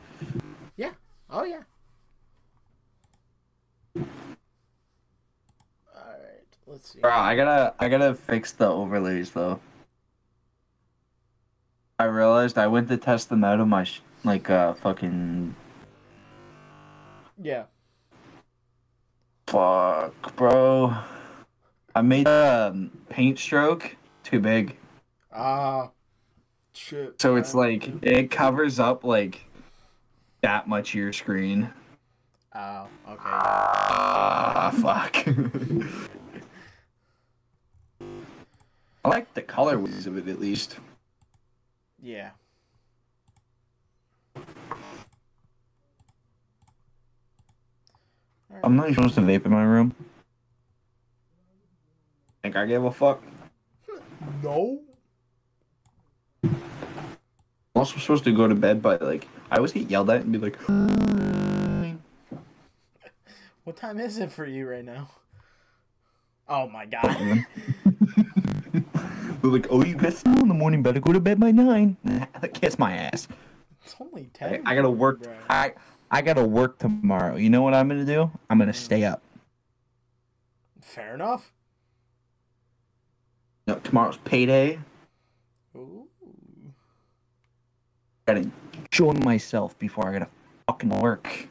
Yeah. 0.76 0.92
Oh 1.30 1.44
yeah. 1.44 1.62
All 3.96 4.02
right. 5.94 6.46
Let's 6.66 6.92
see. 6.92 7.00
Bro, 7.00 7.10
I 7.12 7.36
gotta 7.36 7.74
I 7.78 7.88
gotta 7.88 8.14
fix 8.14 8.52
the 8.52 8.68
overlays 8.68 9.30
though. 9.32 9.60
I 11.98 12.04
realized 12.04 12.58
I 12.58 12.66
went 12.66 12.88
to 12.90 12.96
test 12.96 13.28
them 13.30 13.42
out 13.42 13.58
of 13.60 13.68
my 13.68 13.84
sh- 13.84 14.00
like 14.24 14.50
uh 14.50 14.74
fucking 14.74 15.54
Yeah. 17.42 17.64
fuck, 19.46 20.36
bro. 20.36 20.94
I 21.94 22.02
made 22.02 22.26
a 22.28 22.70
um, 22.74 22.90
paint 23.08 23.38
stroke 23.38 23.96
too 24.22 24.38
big, 24.40 24.76
Ah. 25.32 25.90
Shit. 26.76 27.20
so 27.20 27.36
it's 27.36 27.54
like 27.54 27.90
it 28.02 28.30
covers 28.30 28.78
up 28.78 29.04
like 29.04 29.40
that 30.42 30.68
much 30.68 30.90
of 30.90 30.94
your 30.94 31.12
screen. 31.12 31.70
Oh. 32.54 32.86
Okay. 33.08 33.20
Ah, 33.24 34.72
fuck. 34.80 35.16
I 39.04 39.08
like 39.08 39.32
the 39.34 39.42
colorways 39.42 40.06
of 40.06 40.16
it 40.18 40.28
at 40.28 40.40
least. 40.40 40.78
Yeah. 42.02 42.30
I'm 48.62 48.74
not 48.76 48.90
even 48.90 48.94
supposed 48.94 49.14
to 49.16 49.20
vape 49.20 49.44
in 49.44 49.52
my 49.52 49.64
room. 49.64 49.94
Think 52.42 52.56
I 52.56 52.64
give 52.66 52.84
a 52.84 52.90
fuck? 52.90 53.22
No. 54.42 54.80
I'm 57.76 57.80
also 57.80 57.98
supposed 57.98 58.24
to 58.24 58.32
go 58.32 58.48
to 58.48 58.54
bed 58.54 58.80
by 58.80 58.96
like 58.96 59.28
I 59.50 59.56
always 59.56 59.72
get 59.72 59.90
yelled 59.90 60.08
at 60.08 60.22
and 60.22 60.32
be 60.32 60.38
like 60.38 60.56
What 63.64 63.76
time 63.76 64.00
is 64.00 64.16
it 64.16 64.32
for 64.32 64.46
you 64.46 64.66
right 64.66 64.82
now? 64.82 65.10
Oh 66.48 66.68
my 66.68 66.86
god. 66.86 67.04
They're 69.42 69.50
like, 69.50 69.66
oh 69.68 69.84
you 69.84 69.94
got 69.94 70.14
school 70.14 70.38
in 70.38 70.48
the 70.48 70.54
morning, 70.54 70.82
better 70.82 71.00
go 71.00 71.12
to 71.12 71.20
bed 71.20 71.38
by 71.38 71.50
nine. 71.50 71.98
Kiss 72.54 72.78
my 72.78 72.94
ass. 72.94 73.28
It's 73.84 73.94
only 74.00 74.30
I, 74.36 74.38
ten. 74.38 74.62
I 74.64 74.74
gotta 74.74 74.88
work 74.88 75.22
bro. 75.22 75.34
I 75.50 75.74
I 76.10 76.22
gotta 76.22 76.46
work 76.46 76.78
tomorrow. 76.78 77.36
You 77.36 77.50
know 77.50 77.60
what 77.60 77.74
I'm 77.74 77.88
gonna 77.88 78.06
do? 78.06 78.30
I'm 78.48 78.58
gonna 78.58 78.72
stay 78.72 79.04
up. 79.04 79.20
Fair 80.80 81.12
enough. 81.14 81.52
No, 83.66 83.74
tomorrow's 83.80 84.16
payday. 84.24 84.78
Ooh. 85.76 86.06
Gotta 88.26 88.50
enjoy 88.74 89.12
myself 89.12 89.78
before 89.78 90.08
I 90.08 90.12
gotta 90.12 90.28
fucking 90.66 90.90
work. 91.00 91.48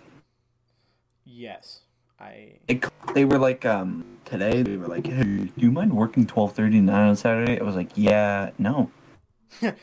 Yes. 1.26 1.82
I. 2.20 2.60
It, 2.68 2.86
they 3.14 3.26
were 3.26 3.38
like, 3.38 3.66
um, 3.66 4.20
today 4.26 4.62
they 4.62 4.78
were 4.78 4.88
like, 4.88 5.08
hey, 5.08 5.24
do 5.24 5.52
you 5.58 5.72
mind 5.72 5.94
working 5.94 6.26
twelve 6.26 6.54
thirty 6.54 6.82
nine 6.82 7.10
on 7.10 7.16
Saturday? 7.16 7.60
I 7.60 7.64
was 7.64 7.76
like, 7.76 7.92
yeah, 7.96 8.52
no. 8.58 8.92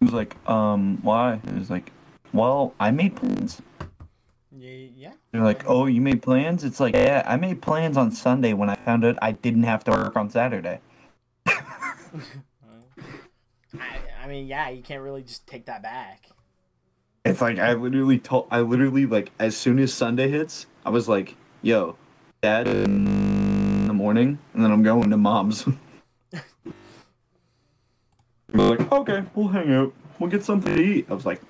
He 0.00 0.06
was 0.06 0.14
like, 0.14 0.34
um, 0.50 0.98
why? 1.02 1.34
It 1.46 1.54
was 1.54 1.70
like, 1.70 1.92
well, 2.32 2.74
I 2.80 2.90
made 2.90 3.14
plans. 3.14 3.62
Yeah. 4.50 4.88
Yeah. 4.96 5.12
They're 5.30 5.44
like, 5.44 5.62
oh, 5.68 5.86
you 5.86 6.00
made 6.00 6.22
plans? 6.22 6.64
It's 6.64 6.80
like, 6.80 6.96
yeah, 6.96 7.22
I 7.24 7.36
made 7.36 7.62
plans 7.62 7.96
on 7.96 8.10
Sunday 8.10 8.52
when 8.52 8.68
I 8.68 8.74
found 8.74 9.04
out 9.04 9.16
I 9.22 9.30
didn't 9.30 9.62
have 9.62 9.84
to 9.84 9.92
work 9.92 10.16
on 10.16 10.28
Saturday. 10.28 10.80
I, 14.22 14.28
mean, 14.28 14.46
yeah, 14.46 14.68
you 14.68 14.82
can't 14.82 15.02
really 15.02 15.22
just 15.22 15.46
take 15.46 15.66
that 15.66 15.82
back. 15.82 16.28
It's 17.24 17.40
like 17.40 17.58
I 17.58 17.72
literally 17.74 18.18
told, 18.18 18.46
I 18.50 18.60
literally 18.60 19.06
like 19.06 19.30
as 19.38 19.56
soon 19.56 19.78
as 19.78 19.92
Sunday 19.92 20.28
hits, 20.28 20.66
I 20.84 20.90
was 20.90 21.08
like, 21.08 21.36
yo, 21.60 21.96
dad, 22.40 22.68
in 22.68 23.86
the 23.86 23.92
morning, 23.92 24.38
and 24.54 24.64
then 24.64 24.70
I'm 24.70 24.82
going 24.82 25.10
to 25.10 25.16
mom's. 25.16 25.64
They're 26.30 26.44
like, 28.54 28.92
okay, 28.92 29.24
we'll 29.34 29.48
hang 29.48 29.72
out. 29.72 29.92
We'll 30.18 30.30
get 30.30 30.44
something 30.44 30.76
to 30.76 30.82
eat. 30.82 31.06
I 31.08 31.14
was 31.14 31.26
like, 31.26 31.40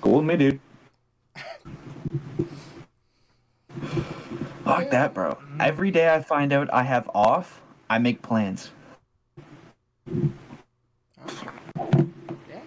cool 0.00 0.18
with 0.18 0.26
me, 0.26 0.36
dude. 0.36 0.60
Fuck 4.64 4.90
that, 4.90 5.14
bro. 5.14 5.38
Every 5.58 5.90
day 5.90 6.12
I 6.12 6.22
find 6.22 6.52
out 6.52 6.72
I 6.72 6.82
have 6.82 7.10
off, 7.14 7.60
I 7.88 7.98
make 7.98 8.22
plans. 8.22 8.70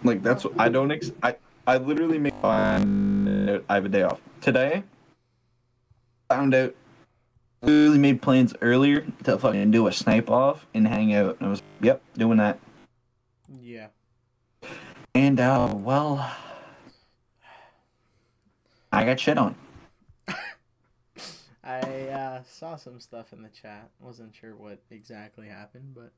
Like 0.03 0.21
that's 0.21 0.43
what 0.43 0.53
I 0.59 0.69
don't 0.69 0.91
ex- 0.91 1.11
I 1.21 1.35
I 1.65 1.77
literally 1.77 2.19
make 2.19 2.39
plan 2.41 3.63
I 3.69 3.75
have 3.75 3.85
a 3.85 3.89
day 3.89 4.03
off. 4.03 4.19
Today 4.41 4.83
found 6.29 6.53
out 6.53 6.75
literally 7.61 7.97
made 7.97 8.21
plans 8.21 8.53
earlier 8.61 9.05
to 9.23 9.37
fucking 9.37 9.71
do 9.71 9.87
a 9.87 9.93
snipe 9.93 10.29
off 10.29 10.65
and 10.73 10.87
hang 10.87 11.13
out. 11.13 11.37
And 11.39 11.47
I 11.47 11.49
was 11.49 11.61
yep, 11.81 12.01
doing 12.17 12.37
that. 12.37 12.59
Yeah. 13.61 13.87
And 15.15 15.39
uh 15.39 15.73
well 15.73 16.29
I 18.91 19.05
got 19.05 19.19
shit 19.19 19.37
on. 19.37 19.55
I 21.63 21.79
uh, 21.79 22.43
saw 22.43 22.75
some 22.75 22.99
stuff 22.99 23.33
in 23.33 23.41
the 23.41 23.49
chat. 23.49 23.89
Wasn't 23.99 24.35
sure 24.35 24.55
what 24.55 24.79
exactly 24.91 25.47
happened, 25.47 25.95
but. 25.95 26.11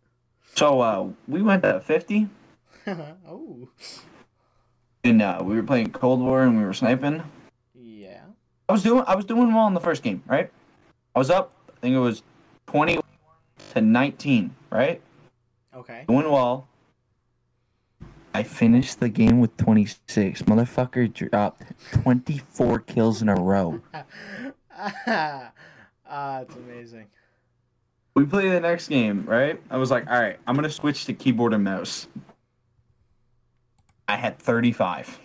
So 0.56 0.82
uh 0.82 1.10
we 1.28 1.44
went 1.44 1.62
to 1.64 1.82
50 1.82 2.30
oh. 3.28 3.68
and 5.04 5.22
uh 5.22 5.42
we 5.44 5.56
were 5.56 5.64
playing 5.64 5.92
Cold 5.92 6.20
War 6.20 6.44
and 6.44 6.58
we 6.58 6.64
were 6.64 6.74
sniping. 6.74 7.24
Yeah. 7.74 8.22
I 8.70 8.74
was 8.74 8.84
doing 8.84 9.04
I 9.08 9.16
was 9.16 9.26
doing 9.26 9.54
well 9.54 9.68
in 9.68 9.74
the 9.74 9.80
first 9.80 10.04
game, 10.04 10.24
right? 10.28 10.52
I 11.16 11.20
was 11.20 11.30
up, 11.30 11.54
I 11.70 11.80
think 11.80 11.96
it 11.96 12.00
was 12.00 12.24
20 12.68 13.00
to 13.74 13.82
19, 13.82 14.56
right? 14.70 15.02
Okay. 15.76 16.06
Doing 16.08 16.30
well. 16.30 16.68
I 18.34 18.44
finished 18.44 19.00
the 19.00 19.08
game 19.08 19.40
with 19.40 19.56
26. 19.56 20.42
Motherfucker 20.42 21.12
dropped 21.14 21.64
24 21.92 22.80
kills 22.80 23.22
in 23.22 23.30
a 23.30 23.36
row. 23.36 23.80
ah, 25.08 25.52
it's 26.42 26.56
amazing. 26.56 27.06
We 28.14 28.26
play 28.26 28.50
the 28.50 28.60
next 28.60 28.90
game, 28.90 29.24
right? 29.26 29.62
I 29.70 29.78
was 29.78 29.90
like, 29.90 30.06
all 30.10 30.20
right, 30.20 30.38
I'm 30.48 30.56
going 30.56 30.64
to 30.64 30.70
switch 30.70 31.06
to 31.06 31.14
keyboard 31.14 31.54
and 31.54 31.64
mouse. 31.64 32.08
I 34.08 34.16
had 34.18 34.38
35. 34.40 35.20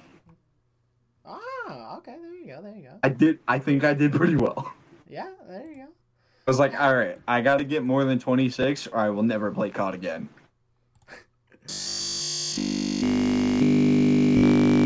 Ah, 1.27 1.97
okay. 1.99 2.17
There 2.21 2.35
you 2.35 2.47
go. 2.47 2.63
There 2.63 2.75
you 2.75 2.83
go. 2.83 2.99
I 3.03 3.09
did, 3.09 3.39
I 3.47 3.59
think 3.59 3.85
I 3.85 3.95
did 3.95 4.13
pretty 4.13 4.37
well. 4.37 4.73
Yeah, 5.09 5.29
there 5.49 5.67
you 5.67 5.75
go. 5.77 5.83
I 5.83 6.51
was 6.51 6.59
like, 6.59 6.79
all 6.81 6.95
right, 6.97 7.19
I 7.29 7.43
got 7.43 7.59
to 7.59 7.65
get 7.65 7.85
more 7.85 8.05
than 8.05 8.19
26 8.19 8.87
or 8.89 8.99
I 8.99 9.11
will 9.11 9.23
never 9.23 9.51
play 9.51 9.71
COD 9.71 9.95
again. 9.95 10.29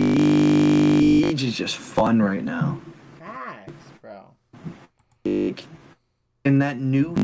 Siege 0.05 1.45
is 1.45 1.57
just 1.57 1.77
fun 1.77 2.21
right 2.21 2.45
now. 2.45 2.81
Nice, 3.21 3.71
bro. 4.03 4.25
And 5.25 6.61
that 6.61 6.79
new 6.79 7.15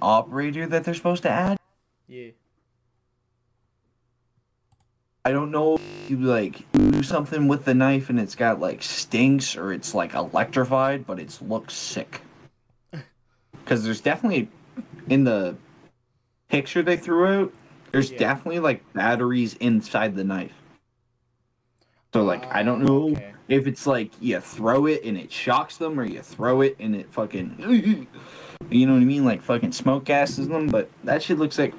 operator 0.00 0.66
that 0.66 0.84
they're 0.84 0.94
supposed 0.94 1.22
to 1.24 1.30
add, 1.30 1.58
Yeah. 2.08 2.30
I 5.24 5.32
don't 5.32 5.50
know 5.50 5.74
if 5.74 6.09
you 6.09 6.09
like 6.20 6.70
do 6.72 7.02
something 7.02 7.48
with 7.48 7.64
the 7.64 7.74
knife 7.74 8.10
and 8.10 8.18
it's 8.20 8.34
got 8.34 8.60
like 8.60 8.82
stinks 8.82 9.56
or 9.56 9.72
it's 9.72 9.94
like 9.94 10.14
electrified, 10.14 11.06
but 11.06 11.18
it 11.18 11.38
looks 11.42 11.74
sick. 11.74 12.22
Because 13.64 13.84
there's 13.84 14.00
definitely 14.00 14.48
in 15.08 15.22
the 15.22 15.54
picture 16.48 16.82
they 16.82 16.96
threw 16.96 17.26
out, 17.26 17.54
there's 17.92 18.10
Yeah. 18.10 18.18
definitely 18.18 18.58
like 18.58 18.82
batteries 18.94 19.54
inside 19.54 20.16
the 20.16 20.24
knife. 20.24 20.54
So 22.12 22.24
like 22.24 22.52
I 22.52 22.62
don't 22.64 22.82
know 22.82 23.10
okay. 23.10 23.32
if 23.48 23.66
it's 23.68 23.86
like 23.86 24.10
you 24.20 24.40
throw 24.40 24.86
it 24.86 25.04
and 25.04 25.16
it 25.16 25.30
shocks 25.30 25.76
them 25.76 26.00
or 26.00 26.04
you 26.04 26.22
throw 26.22 26.62
it 26.62 26.76
and 26.80 26.96
it 26.96 27.12
fucking 27.12 27.56
you 28.70 28.86
know 28.86 28.94
what 28.94 29.02
I 29.02 29.04
mean, 29.04 29.24
like 29.24 29.42
fucking 29.42 29.72
smoke 29.72 30.04
gases 30.04 30.48
them, 30.48 30.66
but 30.68 30.90
that 31.04 31.22
shit 31.22 31.38
looks 31.38 31.58
like. 31.58 31.74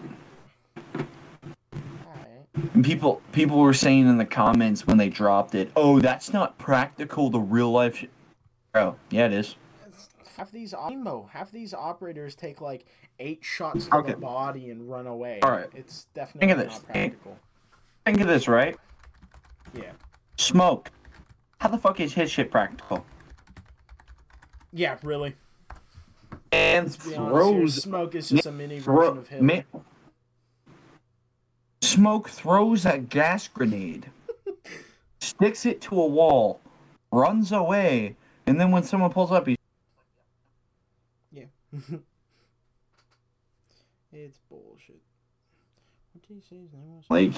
And 2.74 2.84
people 2.86 3.22
people 3.32 3.60
were 3.60 3.74
saying 3.74 4.08
in 4.08 4.18
the 4.18 4.26
comments 4.26 4.86
when 4.88 4.98
they 4.98 5.10
dropped 5.10 5.56
it, 5.56 5.72
"Oh, 5.76 6.00
that's 6.00 6.32
not 6.34 6.58
practical 6.58 7.32
to 7.32 7.40
real 7.40 7.72
life." 7.72 7.98
Sh-. 7.98 8.06
Bro, 8.74 8.96
yeah, 9.10 9.26
it 9.26 9.34
is. 9.34 9.56
Half 10.38 10.52
these 10.52 10.74
half 11.32 11.52
these 11.52 11.74
operators 11.74 12.36
take 12.36 12.62
like 12.62 12.86
eight 13.20 13.40
shots 13.44 13.86
to 13.88 13.96
Okay. 13.98 14.12
the 14.14 14.18
body 14.18 14.70
and 14.72 14.90
run 14.90 15.06
away. 15.08 15.40
All 15.44 15.52
right. 15.52 15.68
It's 15.76 16.06
definitely 16.14 16.52
of 16.52 16.58
this. 16.58 16.74
not 16.74 16.86
practical. 16.86 17.38
Think 18.06 18.22
of 18.22 18.28
this, 18.28 18.48
right? 18.48 18.76
Yeah. 19.76 19.92
Smoke. 20.38 20.90
How 21.60 21.70
the 21.70 21.78
fuck 21.78 22.00
is 22.00 22.14
his 22.14 22.32
shit 22.32 22.50
practical? 22.50 23.06
Yeah, 24.74 24.98
really. 25.04 25.36
And 26.52 26.88
Let's 26.88 27.06
here, 27.06 27.16
throws 27.16 27.84
smoke 27.84 28.16
is 28.16 28.30
just 28.30 28.46
a 28.48 28.52
mini 28.52 28.80
thro- 28.80 28.96
version 29.12 29.18
of 29.20 29.28
him. 29.28 29.46
ma- 29.46 29.80
Smoke 31.92 32.30
throws 32.30 32.86
a 32.86 33.00
gas 33.00 33.50
grenade. 33.50 34.10
sticks 35.20 35.66
it 35.66 35.82
to 35.82 36.02
a 36.02 36.06
wall, 36.08 36.62
runs 37.12 37.52
away, 37.52 38.16
and 38.48 38.58
then 38.58 38.72
when 38.72 38.82
someone 38.84 39.12
pulls 39.12 39.30
up, 39.30 39.46
he 39.46 39.58
Yeah. 41.34 41.44
it's 44.14 44.38
bullshit. 44.50 45.02
What 46.14 46.26
did 46.26 46.34
he 46.36 46.40
say 46.40 46.62
his 46.62 46.72
name 46.72 46.96
was? 46.96 47.04
like. 47.10 47.34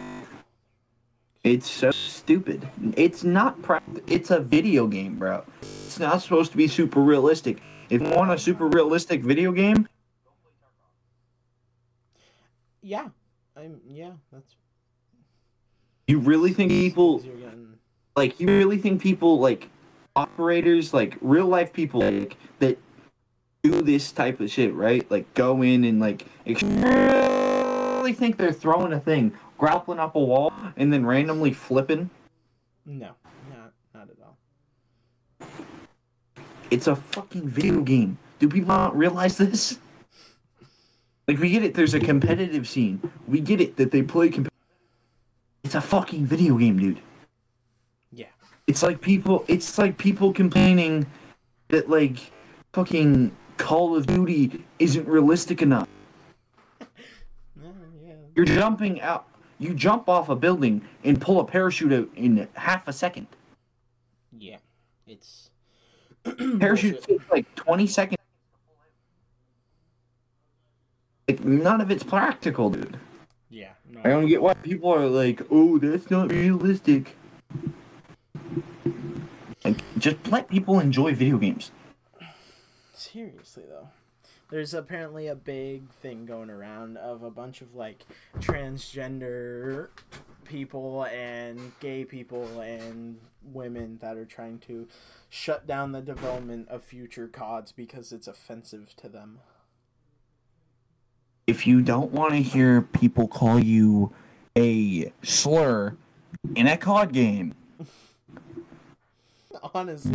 It's 1.43 1.67
so 1.69 1.89
stupid. 1.89 2.67
It's 2.95 3.23
not 3.23 3.59
pract- 3.63 4.03
It's 4.05 4.29
a 4.29 4.39
video 4.39 4.85
game, 4.85 5.17
bro. 5.17 5.43
It's 5.63 5.97
not 5.97 6.21
supposed 6.21 6.51
to 6.51 6.57
be 6.57 6.67
super 6.67 6.99
realistic. 7.01 7.59
If 7.89 8.03
you 8.03 8.09
want 8.11 8.29
a 8.31 8.37
super 8.37 8.67
realistic 8.67 9.23
video 9.23 9.51
game, 9.51 9.87
Yeah. 12.83 13.09
I'm 13.55 13.79
yeah, 13.87 14.11
that's 14.31 14.55
you 16.07 16.19
really 16.19 16.53
think 16.53 16.71
people 16.71 17.19
getting 17.19 17.73
like 18.15 18.39
you 18.39 18.47
really 18.47 18.77
think 18.77 19.01
people 19.01 19.39
like 19.39 19.69
operators 20.15 20.93
like 20.93 21.17
real 21.21 21.47
life 21.47 21.73
people 21.73 22.01
like 22.01 22.37
that 22.59 22.77
do 23.63 23.81
this 23.81 24.11
type 24.11 24.39
of 24.39 24.49
shit 24.51 24.73
right? 24.73 25.09
Like 25.09 25.31
go 25.33 25.61
in 25.61 25.83
and 25.83 25.99
like 25.99 26.25
really 26.45 28.13
think 28.13 28.37
they're 28.37 28.51
throwing 28.51 28.93
a 28.93 28.99
thing 28.99 29.33
grappling 29.57 29.99
up 29.99 30.15
a 30.15 30.19
wall 30.19 30.51
and 30.75 30.91
then 30.91 31.05
randomly 31.05 31.53
flipping? 31.53 32.09
No, 32.85 33.11
not 33.49 33.73
not 33.93 34.09
at 34.09 34.17
all. 34.21 34.37
it's 36.69 36.87
a 36.87 36.95
fucking 36.95 37.47
video 37.47 37.81
game. 37.81 38.17
Do 38.39 38.49
people 38.49 38.69
not 38.69 38.97
realize 38.97 39.37
this 39.37 39.79
like 41.27 41.39
we 41.39 41.49
get 41.49 41.63
it 41.63 41.73
there's 41.73 41.93
a 41.93 41.99
competitive 41.99 42.67
scene 42.67 43.01
we 43.27 43.39
get 43.39 43.61
it 43.61 43.75
that 43.77 43.91
they 43.91 44.01
play 44.01 44.29
comp- 44.29 44.49
it's 45.63 45.75
a 45.75 45.81
fucking 45.81 46.25
video 46.25 46.57
game 46.57 46.77
dude 46.77 46.99
Yeah. 48.11 48.27
It's 48.67 48.83
like 48.83 49.01
people. 49.01 49.43
It's 49.47 49.77
like 49.77 49.97
people 49.97 50.33
complaining 50.33 51.05
that 51.69 51.89
like 51.89 52.17
fucking 52.73 53.31
Call 53.57 53.95
of 53.95 54.05
Duty 54.05 54.63
isn't 54.79 55.07
realistic 55.07 55.61
enough. 55.61 55.87
No, 57.55 57.71
yeah. 58.05 58.13
You're 58.35 58.45
jumping 58.45 59.01
out. 59.01 59.27
You 59.59 59.73
jump 59.73 60.09
off 60.09 60.27
a 60.29 60.35
building 60.35 60.81
and 61.03 61.19
pull 61.21 61.39
a 61.39 61.45
parachute 61.45 61.93
out 61.93 62.09
in 62.15 62.47
half 62.55 62.87
a 62.87 62.93
second. 62.93 63.27
Yeah. 64.37 64.57
It's 65.07 65.49
Parachute 66.59 67.01
takes 67.03 67.23
like 67.31 67.53
20 67.55 67.87
seconds. 67.87 68.17
Like 71.27 71.43
none 71.43 71.81
of 71.81 71.89
it's 71.91 72.03
practical, 72.03 72.69
dude. 72.69 72.97
Yeah. 73.49 73.71
No. 73.89 74.01
I 74.03 74.09
don't 74.09 74.27
get 74.27 74.41
why 74.41 74.53
people 74.55 74.93
are 74.93 75.07
like, 75.07 75.41
"Oh, 75.49 75.77
that's 75.77 76.09
not 76.09 76.31
realistic." 76.31 77.15
Like, 79.63 79.81
just 79.97 80.27
let 80.27 80.49
people 80.49 80.79
enjoy 80.79 81.15
video 81.15 81.37
games. 81.37 81.71
Seriously 82.93 83.63
though. 83.69 83.89
There's 84.49 84.73
apparently 84.73 85.27
a 85.27 85.35
big 85.35 85.89
thing 85.89 86.25
going 86.25 86.49
around 86.49 86.97
of 86.97 87.23
a 87.23 87.31
bunch 87.31 87.61
of 87.61 87.73
like 87.73 88.05
transgender 88.39 89.87
people 90.43 91.05
and 91.05 91.71
gay 91.79 92.05
people 92.05 92.59
and 92.59 93.19
women 93.51 93.97
that 94.01 94.17
are 94.17 94.25
trying 94.25 94.59
to 94.59 94.87
shut 95.29 95.65
down 95.65 95.91
the 95.91 96.01
development 96.01 96.67
of 96.69 96.83
future 96.83 97.27
CODs 97.27 97.71
because 97.71 98.11
it's 98.11 98.27
offensive 98.27 98.95
to 98.97 99.09
them. 99.09 99.39
If 101.47 101.67
you 101.67 101.81
don't 101.81 102.11
want 102.11 102.31
to 102.33 102.41
hear 102.41 102.81
people 102.81 103.27
call 103.27 103.59
you 103.59 104.13
a 104.57 105.11
slur 105.23 105.95
in 106.55 106.67
a 106.67 106.77
COD 106.77 107.11
game, 107.11 107.53
Honestly. 109.73 110.11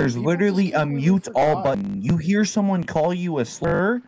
there's 0.00 0.16
literally 0.16 0.72
a 0.72 0.84
mute 0.84 1.28
all 1.34 1.62
button. 1.62 2.02
You 2.02 2.16
hear 2.16 2.44
someone 2.44 2.84
call 2.84 3.14
you 3.14 3.38
a 3.38 3.44
slur 3.44 4.02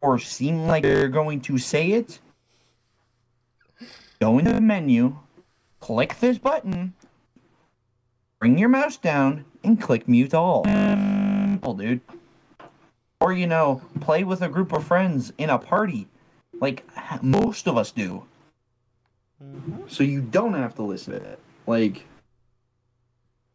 or 0.00 0.18
seem 0.18 0.66
like 0.66 0.82
they're 0.82 1.08
going 1.08 1.40
to 1.42 1.58
say 1.58 1.92
it, 1.92 2.18
go 4.20 4.38
into 4.38 4.52
the 4.52 4.60
menu, 4.60 5.16
click 5.80 6.18
this 6.20 6.38
button, 6.38 6.94
bring 8.38 8.58
your 8.58 8.68
mouse 8.68 8.96
down, 8.96 9.44
and 9.64 9.80
click 9.80 10.06
mute 10.08 10.34
all. 10.34 10.64
Oh, 11.62 11.74
dude. 11.74 12.00
Or, 13.26 13.32
you 13.32 13.48
know, 13.48 13.82
play 13.98 14.22
with 14.22 14.40
a 14.40 14.48
group 14.48 14.72
of 14.72 14.84
friends 14.84 15.32
in 15.36 15.50
a 15.50 15.58
party, 15.58 16.06
like 16.60 16.86
most 17.20 17.66
of 17.66 17.76
us 17.76 17.90
do. 17.90 18.22
Mhm. 19.42 19.90
so 19.90 20.04
you 20.04 20.20
don't 20.20 20.54
have 20.54 20.76
to 20.76 20.84
listen 20.84 21.14
to 21.14 21.18
it. 21.18 21.40
Like, 21.66 22.06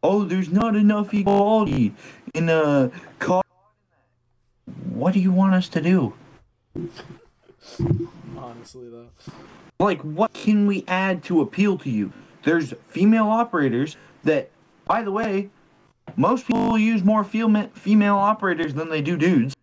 oh, 0.02 0.24
there's 0.24 0.50
not 0.50 0.76
enough 0.76 1.14
equality 1.14 1.94
in 2.34 2.50
a 2.50 2.90
car. 3.18 3.42
What 4.90 5.14
do 5.14 5.20
you 5.20 5.32
want 5.32 5.54
us 5.54 5.70
to 5.70 5.80
do? 5.80 6.12
Honestly 8.36 8.90
though. 8.90 9.08
Like, 9.80 10.02
what 10.02 10.34
can 10.34 10.66
we 10.66 10.84
add 10.86 11.24
to 11.24 11.40
appeal 11.40 11.78
to 11.78 11.88
you? 11.88 12.12
There's 12.42 12.74
female 12.88 13.28
operators 13.28 13.96
that, 14.24 14.50
by 14.84 15.02
the 15.02 15.12
way, 15.12 15.48
most 16.14 16.46
people 16.46 16.76
use 16.76 17.02
more 17.02 17.24
female 17.24 18.16
operators 18.16 18.74
than 18.74 18.90
they 18.90 19.00
do 19.00 19.16
dudes. 19.16 19.54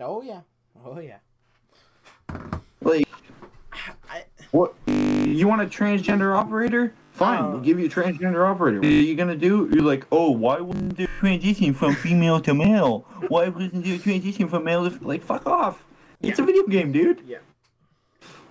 Oh 0.00 0.22
yeah. 0.22 0.40
Oh 0.84 0.98
yeah. 0.98 1.18
Like, 2.80 3.06
I 4.10 4.24
what? 4.50 4.74
You 4.86 5.46
want 5.46 5.62
a 5.62 5.66
transgender 5.66 6.36
operator? 6.36 6.94
Fine, 7.12 7.42
Oh. 7.44 7.50
we'll 7.50 7.60
give 7.60 7.78
you 7.78 7.86
a 7.86 7.88
transgender 7.88 8.48
operator. 8.48 8.78
What 8.78 8.86
are 8.86 8.90
you 8.90 9.14
gonna 9.14 9.36
do? 9.36 9.68
You're 9.72 9.82
like, 9.84 10.06
oh, 10.10 10.30
why 10.30 10.58
wouldn't 10.60 10.96
they 10.96 11.06
transition 11.18 11.74
from 11.74 11.94
female 11.94 12.40
to 12.40 12.54
male? 12.54 13.04
Why 13.28 13.48
wouldn't 13.48 13.84
they 13.84 13.98
transition 13.98 14.48
from 14.48 14.64
male 14.64 14.88
to 14.90 15.04
like? 15.06 15.22
Fuck 15.22 15.46
off! 15.46 15.84
It's 16.22 16.38
a 16.38 16.42
video 16.42 16.66
game, 16.66 16.92
dude. 16.92 17.20
Yeah. 17.26 17.38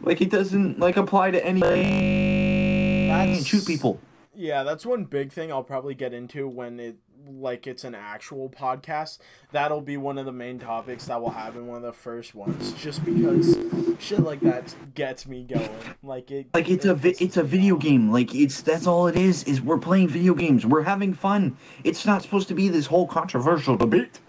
Like 0.02 0.22
it 0.22 0.30
doesn't 0.30 0.80
like 0.80 0.98
apply 0.98 1.32
to 1.32 1.44
any. 1.46 3.08
That's- 3.08 3.46
shoot 3.46 3.66
people. 3.66 4.00
Yeah, 4.36 4.64
that's 4.64 4.86
one 4.86 5.04
big 5.04 5.34
thing 5.34 5.52
I'll 5.52 5.64
probably 5.64 5.96
get 5.96 6.14
into 6.14 6.48
when 6.48 6.80
it 6.80 6.96
like 7.30 7.68
it's 7.68 7.84
an 7.84 7.96
actual 7.96 8.50
podcast. 8.50 9.20
That'll 9.52 9.82
be 9.82 9.98
one 9.98 10.18
of 10.18 10.26
the 10.26 10.32
main 10.32 10.60
topics 10.60 11.06
that 11.06 11.22
we'll 11.22 11.32
have 11.32 11.56
in 11.56 11.68
one 11.68 11.78
of 11.78 11.84
the 11.84 11.94
first 11.94 12.36
ones, 12.36 12.74
just 12.74 13.04
because 13.06 13.58
shit 14.00 14.20
like 14.20 14.42
that 14.42 14.74
gets 14.96 15.28
me 15.28 15.44
going. 15.44 15.70
Like 16.04 16.32
it. 16.32 16.48
Like 16.54 16.70
it's 16.70 16.86
a 16.86 16.96
vi- 16.96 17.16
it's 17.20 17.38
a 17.38 17.44
video 17.44 17.78
game. 17.78 18.12
Like 18.12 18.34
it's 18.34 18.62
that's 18.62 18.88
all 18.88 19.08
it 19.08 19.16
is. 19.16 19.44
Is 19.44 19.62
we're 19.62 19.78
playing 19.78 20.08
video 20.08 20.34
games. 20.34 20.66
We're 20.66 20.84
having 20.84 21.14
fun. 21.14 21.58
It's 21.84 22.06
not 22.06 22.22
supposed 22.22 22.48
to 22.50 22.54
be 22.54 22.70
this 22.70 22.88
whole 22.88 23.08
controversial 23.08 23.76
debate. 23.78 24.20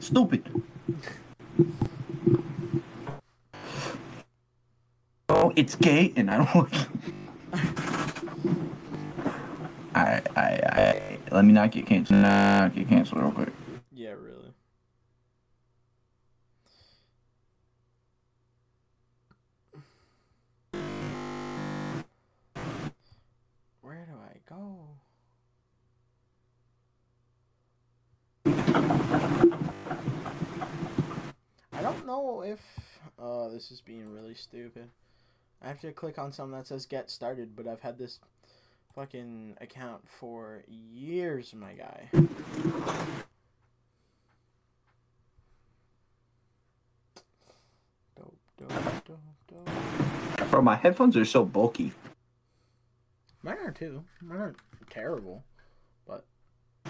Stupid. 0.00 0.62
Oh, 5.30 5.52
it's 5.56 5.74
gay, 5.76 6.12
and 6.16 6.30
I 6.30 6.44
don't. 6.44 6.72
like 6.72 6.88
I, 9.98 10.22
I, 10.36 10.40
I, 10.40 11.18
let 11.32 11.44
me 11.44 11.52
not 11.52 11.72
get 11.72 11.86
canceled. 11.86 12.20
Not 12.20 12.72
get 12.72 12.88
canceled 12.88 13.20
real 13.20 13.32
quick. 13.32 13.52
Yeah, 13.92 14.10
really. 14.10 14.52
Where 23.80 24.06
do 24.06 24.12
I 24.22 24.38
go? 24.48 24.86
I 31.72 31.82
don't 31.82 32.06
know 32.06 32.42
if. 32.42 32.60
Oh, 33.18 33.50
this 33.50 33.72
is 33.72 33.80
being 33.80 34.14
really 34.14 34.34
stupid. 34.34 34.88
I 35.60 35.66
have 35.66 35.80
to 35.80 35.90
click 35.90 36.20
on 36.20 36.32
something 36.32 36.56
that 36.56 36.68
says 36.68 36.86
get 36.86 37.10
started, 37.10 37.56
but 37.56 37.66
I've 37.66 37.80
had 37.80 37.98
this 37.98 38.20
fucking 38.98 39.56
account 39.60 40.00
for 40.08 40.64
years, 40.66 41.54
my 41.54 41.72
guy. 41.72 42.08
Dope, 48.16 48.36
dope, 48.58 49.04
dope, 49.04 49.20
dope. 49.46 50.50
Bro, 50.50 50.62
my 50.62 50.74
headphones 50.74 51.16
are 51.16 51.24
so 51.24 51.44
bulky. 51.44 51.92
Mine 53.44 53.58
are 53.64 53.70
too. 53.70 54.02
Mine 54.20 54.40
aren't 54.40 54.56
terrible. 54.90 55.44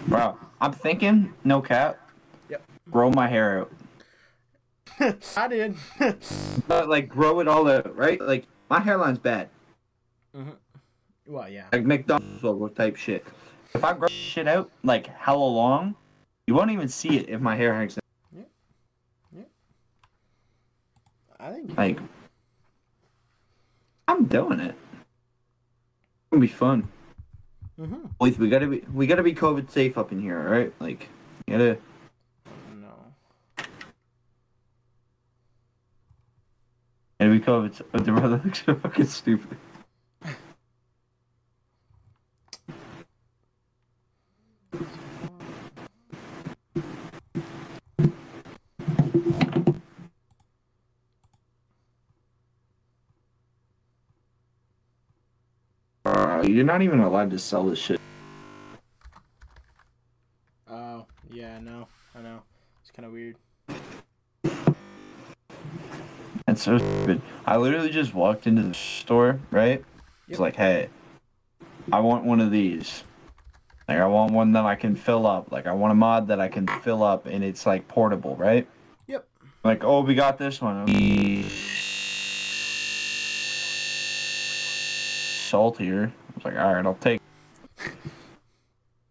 Bro, 0.07 0.39
I'm 0.59 0.71
thinking, 0.71 1.33
no 1.43 1.61
cap. 1.61 2.09
Yep. 2.49 2.63
Grow 2.89 3.11
my 3.11 3.27
hair 3.27 3.59
out. 3.59 3.71
I 5.37 5.47
did. 5.47 5.75
But 6.67 6.89
like 6.89 7.07
grow 7.07 7.39
it 7.39 7.47
all 7.47 7.67
out, 7.67 7.95
right? 7.95 8.19
Like 8.19 8.47
my 8.69 8.79
hairline's 8.79 9.19
bad. 9.19 9.49
Mm-hmm. 10.35 10.51
Well, 11.29 11.47
yeah. 11.47 11.65
Like 11.71 11.85
McDonald's 11.85 12.43
logo 12.43 12.67
type 12.67 12.95
shit. 12.95 13.25
If 13.73 13.83
I 13.83 13.93
grow 13.93 14.07
shit 14.07 14.47
out 14.47 14.71
like 14.83 15.07
hella 15.07 15.37
long, 15.43 15.95
you 16.47 16.55
won't 16.55 16.71
even 16.71 16.89
see 16.89 17.17
it 17.17 17.29
if 17.29 17.39
my 17.39 17.55
hair 17.55 17.73
hangs 17.75 17.97
out. 17.97 18.03
I 21.41 21.53
think. 21.53 21.77
Like 21.77 21.99
I'm 24.07 24.25
doing 24.25 24.59
it. 24.59 24.75
It's 24.75 26.31
gonna 26.31 26.41
be 26.41 26.47
fun. 26.47 26.89
Mm-hmm. 27.79 28.07
Wait, 28.19 28.37
we 28.37 28.49
gotta 28.49 28.67
be 28.67 28.83
we 28.93 29.07
gotta 29.07 29.23
be 29.23 29.33
COVID 29.33 29.69
safe 29.69 29.97
up 29.97 30.11
in 30.11 30.19
here, 30.19 30.39
all 30.39 30.47
right? 30.47 30.73
Like, 30.79 31.07
you 31.47 31.57
gotta. 31.57 31.77
No. 32.75 32.87
Gotta 37.19 37.31
be 37.31 37.39
COVID. 37.39 38.03
The 38.03 38.11
brother 38.11 38.41
looks 38.43 38.65
so 38.65 38.75
fucking 38.75 39.05
stupid. 39.05 39.57
Uh, 56.05 56.38
you're 56.49 56.65
not 56.65 56.81
even 56.81 56.99
allowed 56.99 57.31
to 57.31 57.39
sell 57.39 57.65
this 57.65 57.79
shit. 57.79 57.99
Oh, 60.69 61.05
yeah, 61.31 61.55
I 61.55 61.59
know. 61.59 61.87
I 62.15 62.21
know. 62.21 62.41
It's 62.81 62.91
kind 62.91 63.05
of 63.05 63.11
weird. 63.11 63.35
That's 66.45 66.63
so 66.63 66.77
stupid. 66.77 67.21
I 67.45 67.57
literally 67.57 67.89
just 67.89 68.13
walked 68.13 68.47
into 68.47 68.63
the 68.63 68.73
store, 68.73 69.39
right? 69.51 69.83
It's 70.27 70.39
Yep. 70.39 70.39
like, 70.39 70.55
hey, 70.55 70.89
I 71.91 71.99
want 71.99 72.25
one 72.25 72.39
of 72.41 72.51
these. 72.51 73.03
Like, 73.87 73.97
I 73.97 74.05
want 74.07 74.31
one 74.31 74.51
that 74.53 74.65
I 74.65 74.75
can 74.75 74.95
fill 74.95 75.25
up. 75.25 75.51
Like, 75.51 75.67
I 75.67 75.73
want 75.73 75.91
a 75.91 75.95
mod 75.95 76.27
that 76.27 76.39
I 76.39 76.47
can 76.47 76.67
fill 76.67 77.03
up 77.03 77.25
and 77.25 77.43
it's 77.43 77.65
like 77.65 77.87
portable, 77.87 78.35
right? 78.35 78.67
Yep. 79.07 79.27
Like, 79.63 79.83
oh, 79.83 80.01
we 80.01 80.15
got 80.15 80.37
this 80.37 80.61
one. 80.61 80.87
Saltier. 85.49 86.13
I 86.39 86.41
was 86.41 86.53
like, 86.55 86.63
all 86.63 86.73
right, 86.73 86.85
I'll 86.85 86.95
take. 86.95 87.19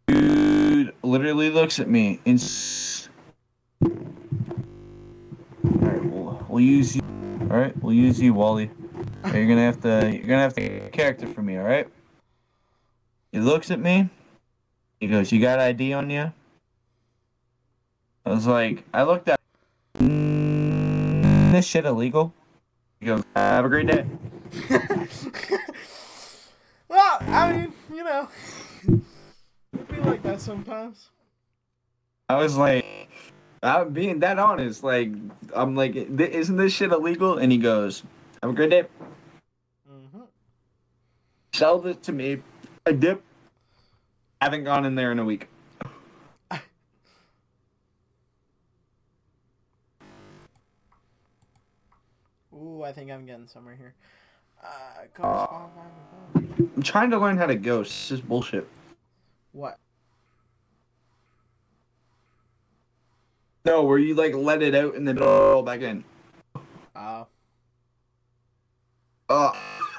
Dude 0.07 0.95
literally 1.03 1.51
looks 1.51 1.79
at 1.79 1.89
me 1.89 2.21
and. 2.25 2.39
s- 2.39 3.09
All 3.85 3.91
right, 5.65 6.03
we'll, 6.05 6.47
we'll 6.49 6.61
use 6.65 6.97
you. 6.97 7.03
All 7.51 7.57
right, 7.59 7.77
we'll 7.83 7.93
use 7.93 8.19
you, 8.21 8.33
Wally. 8.33 8.71
You're 9.33 9.47
gonna 9.47 9.61
have 9.61 9.81
to. 9.83 10.11
You're 10.11 10.23
gonna 10.27 10.41
have 10.41 10.55
to 10.55 10.61
get 10.63 10.83
a 10.87 10.89
character 10.91 11.27
for 11.27 11.43
me. 11.43 11.59
All 11.59 11.65
right. 11.65 11.87
He 13.33 13.41
looks 13.41 13.71
at 13.71 13.79
me. 13.79 14.09
He 15.01 15.07
goes, 15.07 15.31
"You 15.31 15.41
got 15.41 15.59
ID 15.59 15.93
on 15.93 16.09
you?" 16.09 16.33
I 18.25 18.31
was 18.31 18.47
like, 18.47 18.85
I 18.95 19.03
looked 19.03 19.29
at. 19.29 19.39
"Mm, 19.99 21.53
This 21.53 21.67
shit 21.67 21.85
illegal. 21.85 22.33
He 23.01 23.07
goes, 23.07 23.23
"Have 23.37 23.67
a 23.67 23.69
great 23.69 23.87
day." 23.87 24.07
well, 26.99 27.19
I 27.29 27.53
mean, 27.53 27.73
you 27.95 28.03
know, 28.03 28.29
it'd 29.73 29.89
be 29.89 30.01
like 30.01 30.21
that 30.25 30.41
sometimes. 30.41 31.11
I 32.29 32.35
was 32.37 32.57
like, 32.57 32.85
I'm 33.63 33.93
being 33.93 34.19
that 34.21 34.41
honest. 34.41 34.83
Like, 34.83 35.13
I'm 35.55 35.77
like, 35.77 35.95
isn't 35.95 36.57
this 36.57 36.73
shit 36.73 36.91
illegal? 36.91 37.39
And 37.39 37.53
he 37.53 37.59
goes, 37.59 38.03
"Have 38.43 38.51
a 38.51 38.55
great 38.55 38.71
day." 38.71 38.87
Mm-hmm. 39.89 40.23
Sell 41.55 41.79
this 41.79 41.99
to 41.99 42.13
me. 42.13 42.43
I 42.85 42.91
dip. 42.93 43.23
Haven't 44.41 44.65
gone 44.65 44.85
in 44.85 44.97
there 44.97 45.13
in 45.13 45.21
a 45.21 45.25
week. 45.25 45.47
Ooh, 52.53 52.83
I 52.83 52.91
think 52.93 53.13
I'm 53.13 53.25
getting 53.25 53.47
somewhere 53.47 53.77
here. 53.77 53.95
Uh, 54.63 54.69
go 55.15 55.23
to 55.23 55.29
Spotify. 55.29 56.71
I'm 56.77 56.83
trying 56.83 57.11
to 57.11 57.19
learn 57.19 57.37
how 57.37 57.47
to 57.47 57.55
ghost. 57.55 58.09
This 58.09 58.19
just 58.19 58.29
bullshit. 58.29 58.69
What? 59.53 59.79
No, 63.65 63.83
where 63.85 63.99
you 63.99 64.15
like 64.15 64.35
let 64.35 64.63
it 64.63 64.75
out 64.75 64.95
and 64.95 65.07
then 65.07 65.17
roll 65.17 65.63
back 65.63 65.81
in. 65.81 66.05
Uh, 66.95 67.25
Oh. 69.31 69.53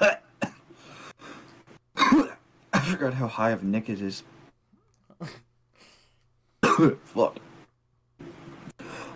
I 1.96 2.80
forgot 2.80 3.14
how 3.14 3.28
high 3.28 3.50
of 3.50 3.62
a 3.62 3.64
nick 3.64 3.88
it 3.88 4.00
is. 4.00 4.24
Fuck. 7.04 7.36
I 8.20 8.24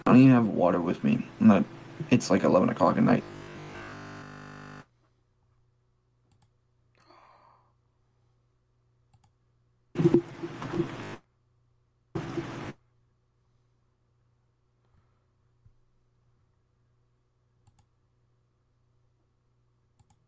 don't 0.07 0.17
even 0.19 0.31
have 0.31 0.47
water 0.47 0.81
with 0.81 1.03
me. 1.03 1.27
Not, 1.41 1.65
it's 2.11 2.31
like 2.31 2.45
11 2.45 2.69
o'clock 2.69 2.97
at 2.97 3.03
night. 3.03 3.25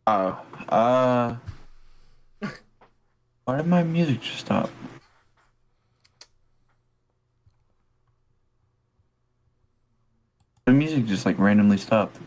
Oh, 0.08 0.40
uh. 0.68 1.36
Why 3.44 3.56
did 3.56 3.66
my 3.66 3.82
music 3.82 4.20
just 4.20 4.38
stop? 4.38 4.70
The 10.64 10.72
music 10.72 11.06
just 11.06 11.26
like 11.26 11.38
randomly 11.38 11.76
stopped. 11.76 12.18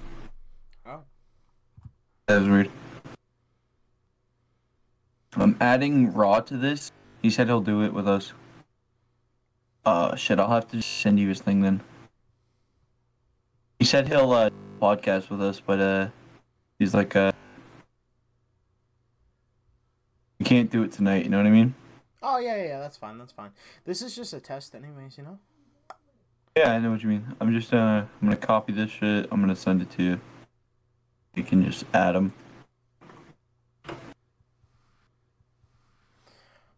oh. 0.85 0.99
That 2.27 2.39
was 2.41 2.47
weird. 2.47 2.69
I'm 5.33 5.57
adding 5.59 6.13
Raw 6.13 6.41
to 6.41 6.57
this. 6.57 6.91
He 7.21 7.29
said 7.29 7.47
he'll 7.47 7.61
do 7.61 7.83
it 7.83 7.93
with 7.93 8.07
us. 8.07 8.33
Uh, 9.85 10.15
shit, 10.15 10.39
I'll 10.39 10.49
have 10.49 10.67
to 10.69 10.81
send 10.81 11.19
you 11.19 11.29
his 11.29 11.41
thing 11.41 11.61
then. 11.61 11.81
He 13.79 13.85
said 13.85 14.07
he'll, 14.07 14.31
uh, 14.31 14.49
podcast 14.81 15.29
with 15.29 15.41
us, 15.41 15.61
but, 15.65 15.79
uh, 15.79 16.07
he's 16.77 16.93
like, 16.93 17.15
uh, 17.15 17.31
we 20.39 20.45
can't 20.45 20.69
do 20.69 20.83
it 20.83 20.91
tonight, 20.91 21.23
you 21.23 21.29
know 21.29 21.37
what 21.37 21.45
I 21.45 21.51
mean? 21.51 21.75
Oh 22.21 22.37
yeah, 22.37 22.55
yeah, 22.57 22.63
yeah, 22.63 22.79
that's 22.79 22.97
fine. 22.97 23.17
That's 23.17 23.31
fine. 23.31 23.51
This 23.85 24.01
is 24.01 24.13
just 24.13 24.33
a 24.33 24.41
test, 24.41 24.75
anyways. 24.75 25.17
You 25.17 25.23
know. 25.23 25.39
Yeah, 26.57 26.73
I 26.73 26.79
know 26.79 26.91
what 26.91 27.01
you 27.01 27.07
mean. 27.09 27.35
I'm 27.39 27.53
just, 27.53 27.73
uh, 27.73 27.77
I'm 28.21 28.27
gonna 28.27 28.35
copy 28.35 28.73
this 28.73 28.91
shit, 28.91 29.27
I'm 29.31 29.39
gonna 29.39 29.55
send 29.55 29.81
it 29.81 29.89
to 29.91 30.03
you. 30.03 30.21
You 31.35 31.43
can 31.43 31.63
just 31.63 31.85
add 31.93 32.15
them. 32.15 32.33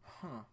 Huh. 0.03 0.43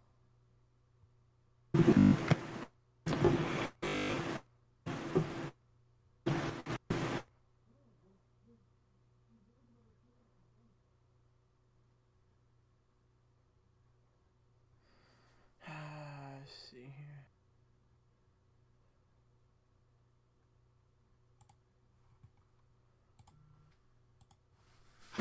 Let's 16.49 16.71
see 16.71 16.77
here. 16.77 17.23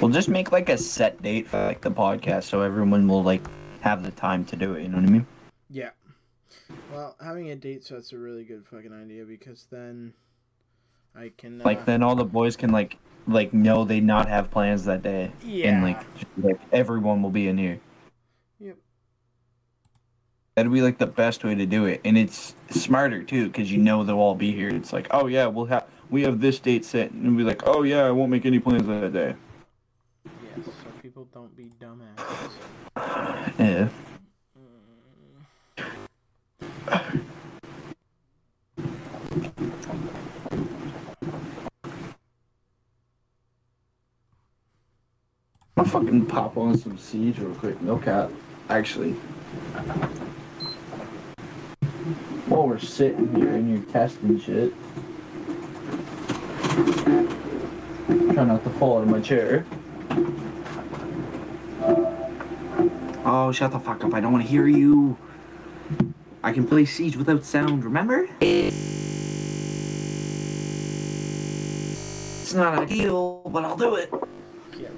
We'll 0.01 0.11
just 0.11 0.29
make 0.29 0.53
like 0.53 0.69
a 0.69 0.79
set 0.79 1.21
date 1.23 1.49
for 1.49 1.59
like 1.65 1.81
the 1.81 1.91
podcast 1.91 2.45
so 2.45 2.63
everyone 2.63 3.09
will 3.09 3.23
like 3.23 3.43
have 3.81 4.03
the 4.03 4.11
time 4.13 4.45
to 4.47 4.57
do 4.57 4.75
it, 4.75 4.83
you 4.83 4.89
know 4.89 4.99
what 4.99 5.07
I 5.07 5.11
mean? 5.11 5.27
Yeah. 5.71 5.91
Well, 6.93 7.17
having 7.23 7.51
a 7.51 7.57
date 7.57 7.85
so 7.85 7.95
that's 7.95 8.13
a 8.13 8.19
really 8.19 8.45
good 8.45 8.65
fucking 8.67 8.93
idea 8.93 9.25
because 9.25 9.67
then 9.71 10.13
I 11.17 11.33
can 11.37 11.61
uh, 11.61 11.65
Like 11.65 11.85
then 11.85 12.03
all 12.03 12.15
the 12.15 12.25
boys 12.25 12.57
can 12.57 12.71
like 12.71 12.97
like 13.27 13.53
know 13.53 13.85
they 13.85 14.01
not 14.01 14.29
have 14.29 14.51
plans 14.51 14.85
that 14.85 15.03
day. 15.03 15.33
yeah. 15.45 15.69
And 15.71 15.83
like 15.83 16.01
like 16.43 16.61
everyone 16.73 17.23
will 17.23 17.31
be 17.31 17.49
in 17.49 17.59
here. 17.59 17.81
Yep. 18.61 18.77
That'd 20.55 20.73
be 20.73 20.81
like 20.83 20.99
the 20.99 21.07
best 21.07 21.45
way 21.45 21.55
to 21.55 21.67
do 21.67 21.87
it. 21.87 22.01
And 22.05 22.17
it's 22.17 22.55
smarter 22.71 23.23
too, 23.23 23.47
because 23.49 23.71
you 23.71 23.79
know 23.79 24.05
they'll 24.05 24.19
all 24.19 24.35
be 24.35 24.53
here. 24.53 24.69
It's 24.69 24.93
like, 24.93 25.09
oh 25.11 25.27
yeah, 25.27 25.47
we'll 25.47 25.67
have 25.67 25.87
we 26.09 26.23
have 26.23 26.41
this 26.41 26.59
date 26.61 26.85
set 26.85 27.11
and 27.11 27.27
we'll 27.27 27.37
be 27.37 27.45
like, 27.45 27.63
oh 27.67 27.83
yeah, 27.83 28.05
I 28.05 28.11
won't 28.13 28.31
make 28.31 28.47
any 28.47 28.59
plans 28.61 28.87
that 28.87 29.13
day. 29.13 29.35
Yes, 31.19 31.27
so 31.27 31.27
people 31.27 31.29
don't 31.33 31.57
be 31.57 31.65
dumbasses. 31.81 32.53
Yeah. 33.59 33.89
Mm. 36.87 37.25
I'll 45.77 45.85
fucking 45.85 46.27
pop 46.27 46.57
on 46.57 46.77
some 46.77 46.99
siege 46.99 47.39
real 47.39 47.55
quick. 47.55 47.81
No 47.83 47.99
cap. 47.99 48.31
Actually. 48.69 49.13
While 52.49 52.69
we're 52.69 52.79
sitting 52.79 53.35
here 53.35 53.49
and 53.49 53.71
you're 53.71 53.83
testing 53.93 54.41
shit. 54.41 54.73
Try 58.35 58.45
not 58.45 58.63
to 58.65 58.71
fall 58.71 58.99
out 58.99 59.03
of 59.03 59.09
my 59.09 59.21
chair. 59.21 59.65
Oh, 63.25 63.51
shut 63.53 63.73
the 63.73 63.79
fuck 63.79 64.05
up. 64.05 64.13
I 64.15 64.21
don't 64.21 64.33
want 64.33 64.45
to 64.45 64.51
hear 64.51 64.67
you. 64.67 65.17
I 66.43 66.53
can 66.53 66.67
play 66.67 66.85
Siege 66.85 67.17
without 67.17 67.45
sound, 67.45 67.85
remember? 67.85 68.29
It's 68.41 68.75
not 72.55 72.79
ideal, 72.79 73.43
but 73.45 73.65
I'll 73.65 73.77
do 73.77 73.97
it. 73.97 74.13
Yeah. 74.79 74.89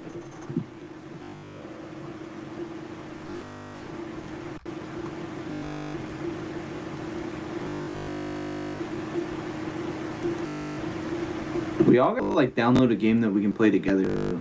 We 11.85 11.97
all 11.97 12.13
gotta 12.13 12.27
like 12.27 12.53
download 12.55 12.91
a 12.91 12.95
game 12.95 13.21
that 13.21 13.31
we 13.31 13.41
can 13.41 13.51
play 13.51 13.71
together. 13.71 14.39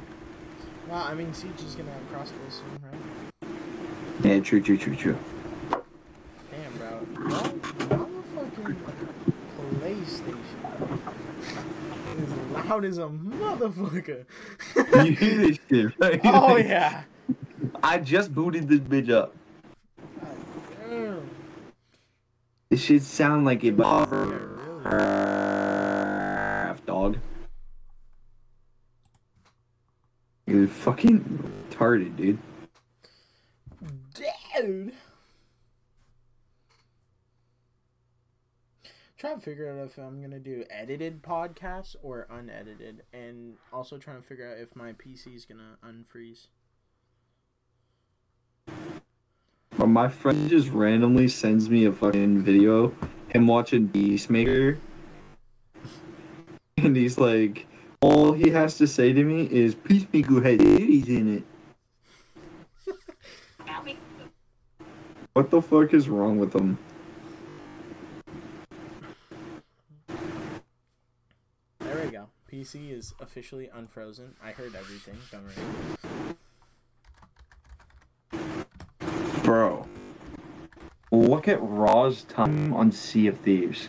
Well, 0.88 1.02
I 1.02 1.14
mean, 1.14 1.32
Siege 1.34 1.62
is 1.66 1.74
gonna 1.74 1.90
have 1.90 2.02
crossplay 2.12 2.50
soon, 2.50 2.78
right? 2.82 3.10
Yeah, 4.30 4.38
true, 4.38 4.60
true, 4.60 4.78
true, 4.78 4.94
true. 4.94 5.18
Damn, 6.52 6.72
bro. 6.78 7.04
Well, 7.28 8.08
motherfucking 8.36 8.76
PlayStation 9.80 10.38
is 12.22 12.30
loud 12.54 12.84
as 12.84 12.98
a 12.98 13.08
motherfucker. 13.08 14.24
you 15.04 15.16
hear 15.16 15.36
this 15.36 15.58
shit, 15.68 15.92
right? 15.98 16.20
oh 16.22 16.56
yeah. 16.58 17.02
I 17.82 17.98
just 17.98 18.32
booted 18.32 18.68
this 18.68 18.78
bitch 18.78 19.10
up. 19.10 19.34
Damn. 20.88 21.28
This 22.68 22.82
shit 22.82 23.02
sound 23.02 23.44
like 23.44 23.64
it, 23.64 23.74
Yeah, 23.76 24.06
but 24.06 24.10
really. 24.12 24.36
dog. 26.86 27.18
You're 30.46 30.68
fucking 30.68 31.64
retarded, 31.72 32.16
dude. 32.16 32.38
Dude. 34.56 34.92
Trying 39.18 39.38
to 39.38 39.40
figure 39.42 39.70
out 39.70 39.84
if 39.84 39.98
I'm 39.98 40.22
gonna 40.22 40.38
do 40.38 40.64
edited 40.70 41.22
podcasts 41.22 41.94
or 42.02 42.26
unedited, 42.30 43.02
and 43.12 43.56
also 43.70 43.98
trying 43.98 44.16
to 44.16 44.26
figure 44.26 44.50
out 44.50 44.58
if 44.58 44.74
my 44.74 44.94
PC 44.94 45.34
is 45.36 45.44
gonna 45.44 45.76
unfreeze. 45.84 46.46
But 49.76 49.88
my 49.88 50.08
friend 50.08 50.48
just 50.48 50.70
randomly 50.70 51.28
sends 51.28 51.68
me 51.68 51.84
a 51.84 51.92
fucking 51.92 52.42
video, 52.42 52.94
him 53.28 53.46
watching 53.46 53.88
Peacemaker. 53.88 54.78
And 56.78 56.96
he's 56.96 57.18
like, 57.18 57.66
all 58.00 58.32
he 58.32 58.48
has 58.50 58.78
to 58.78 58.86
say 58.86 59.12
to 59.12 59.22
me 59.22 59.44
is, 59.50 59.74
Peacemaker 59.74 60.40
had 60.42 60.60
titties 60.60 61.08
in 61.08 61.36
it. 61.36 61.44
What 65.32 65.50
the 65.50 65.62
fuck 65.62 65.94
is 65.94 66.08
wrong 66.08 66.38
with 66.38 66.52
them? 66.52 66.76
There 71.78 72.04
we 72.04 72.10
go. 72.10 72.26
PC 72.50 72.90
is 72.90 73.14
officially 73.20 73.70
unfrozen. 73.72 74.34
I 74.42 74.50
heard 74.50 74.74
everything. 74.74 75.16
Don't 75.30 75.44
worry. 75.44 75.54
Bro. 79.44 79.86
Look 81.12 81.46
at 81.46 81.58
Raw's 81.62 82.24
time 82.24 82.72
on 82.72 82.90
Sea 82.90 83.28
of 83.28 83.38
Thieves. 83.38 83.88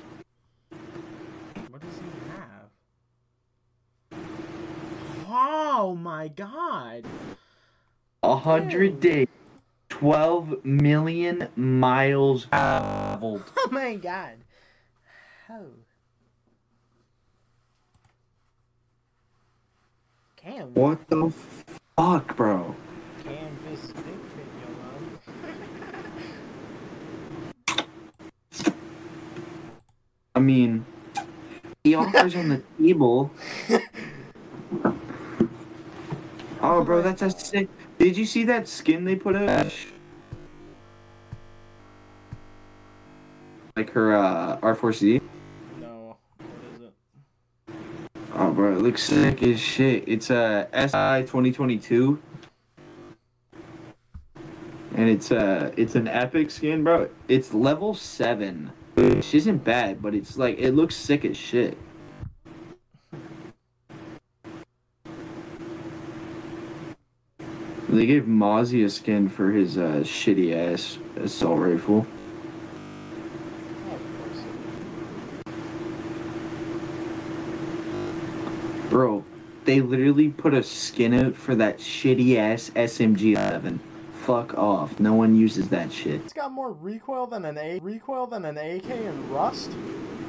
What 1.69 1.81
does 1.81 1.97
he 1.97 2.05
have? 2.29 4.21
Oh 5.27 5.95
my 5.95 6.27
god! 6.27 7.05
A 8.23 8.35
hundred 8.35 8.99
days. 8.99 9.27
12 9.91 10.65
million 10.65 11.47
miles 11.55 12.45
traveled. 12.45 13.43
Oh 13.57 13.69
my 13.71 13.95
god! 13.95 14.37
Oh. 15.49 15.67
Cam. 20.37 20.73
What 20.73 21.07
the 21.07 21.31
fuck, 21.95 22.35
bro? 22.35 22.75
Canvas 23.23 23.83
stick 23.83 23.95
video, 24.35 24.69
I 30.33 30.39
mean, 30.39 30.85
he 31.83 31.93
offers 31.95 32.35
on 32.35 32.49
the 32.49 32.63
table. 32.79 33.31
Oh, 36.63 36.83
bro, 36.83 37.01
that's 37.01 37.23
a 37.23 37.31
sick. 37.31 37.67
Did 38.01 38.17
you 38.17 38.25
see 38.25 38.45
that 38.45 38.67
skin 38.67 39.05
they 39.05 39.15
put 39.15 39.35
out? 39.35 39.71
Like 43.75 43.91
her 43.91 44.15
uh, 44.15 44.57
R4C? 44.57 45.21
No. 45.79 46.17
What 46.39 46.47
is 46.73 46.81
it? 46.81 46.93
Oh, 48.33 48.51
bro, 48.53 48.73
it 48.75 48.79
looks 48.81 49.03
sick 49.03 49.43
as 49.43 49.59
shit. 49.59 50.03
It's 50.07 50.31
a 50.31 50.67
SI 50.73 51.27
2022. 51.27 52.19
And 54.95 55.07
it's 55.07 55.31
uh 55.31 55.71
it's 55.77 55.93
an 55.93 56.07
epic 56.07 56.49
skin, 56.49 56.83
bro. 56.83 57.07
It's 57.27 57.53
level 57.53 57.93
7. 57.93 58.71
Which 58.95 59.35
isn't 59.35 59.63
bad, 59.63 60.01
but 60.01 60.15
it's 60.15 60.37
like 60.37 60.57
it 60.57 60.71
looks 60.71 60.95
sick 60.95 61.23
as 61.23 61.37
shit. 61.37 61.77
They 67.91 68.05
gave 68.05 68.23
Mozzie 68.23 68.85
a 68.85 68.89
skin 68.89 69.27
for 69.27 69.51
his 69.51 69.77
uh, 69.77 70.01
shitty 70.05 70.55
ass 70.55 70.97
assault 71.17 71.59
rifle. 71.59 72.07
Bro, 78.89 79.25
they 79.65 79.81
literally 79.81 80.29
put 80.29 80.53
a 80.53 80.63
skin 80.63 81.13
out 81.13 81.35
for 81.35 81.53
that 81.55 81.79
shitty 81.79 82.37
ass 82.37 82.71
SMG 82.75 83.35
11. 83.35 83.81
Fuck 84.21 84.57
off. 84.57 84.97
No 85.01 85.13
one 85.13 85.35
uses 85.35 85.67
that 85.69 85.91
shit. 85.91 86.21
It's 86.21 86.31
got 86.31 86.53
more 86.53 86.71
recoil 86.71 87.27
than 87.27 87.43
an 87.43 87.57
A 87.57 87.79
recoil 87.79 88.25
than 88.25 88.45
an 88.45 88.57
AK 88.57 88.89
in 88.89 89.29
Rust. 89.29 89.71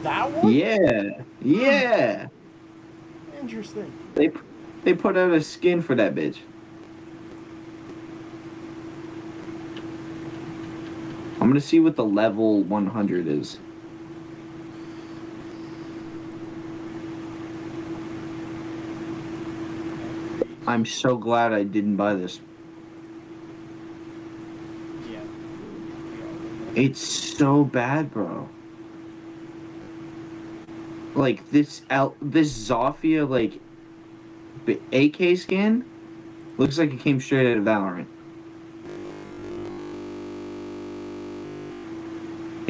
That 0.02 0.28
one? 0.32 0.52
Yeah, 0.52 1.22
yeah. 1.40 2.26
Interesting. 3.40 3.92
They 4.14 4.30
p- 4.30 4.40
they 4.82 4.94
put 4.94 5.16
out 5.16 5.30
a 5.30 5.40
skin 5.42 5.80
for 5.80 5.94
that 5.94 6.16
bitch. 6.16 6.38
Gonna 11.52 11.60
see 11.60 11.80
what 11.80 11.96
the 11.96 12.04
level 12.04 12.62
100 12.62 13.26
is. 13.26 13.58
I'm 20.66 20.86
so 20.86 21.18
glad 21.18 21.52
I 21.52 21.64
didn't 21.64 21.96
buy 21.96 22.14
this. 22.14 22.40
Yeah. 25.10 25.20
It's 26.74 27.00
so 27.00 27.64
bad, 27.64 28.10
bro. 28.14 28.48
Like 31.14 31.50
this 31.50 31.82
L 31.90 32.16
this 32.22 32.50
Zofia 32.70 33.28
like 33.28 33.60
AK 34.90 35.36
skin 35.36 35.84
looks 36.56 36.78
like 36.78 36.94
it 36.94 37.00
came 37.00 37.20
straight 37.20 37.50
out 37.50 37.58
of 37.58 37.64
Valorant. 37.64 38.06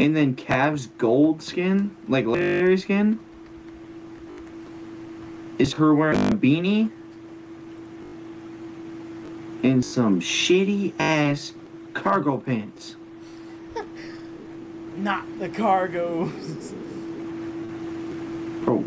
And 0.02 0.16
then 0.16 0.34
Cav's 0.34 0.88
gold 0.98 1.42
skin, 1.42 1.94
like 2.08 2.26
legendary 2.26 2.76
skin, 2.76 3.20
is 5.60 5.74
her 5.74 5.94
wearing 5.94 6.18
a 6.18 6.36
beanie 6.36 6.90
and 9.62 9.84
some 9.84 10.20
shitty 10.20 10.92
ass 10.98 11.52
cargo 11.94 12.38
pants. 12.38 12.96
Not 14.96 15.38
the 15.38 15.48
cargos. 15.48 16.74
Bro. 18.64 18.84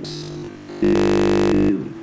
Dude. 0.81 1.93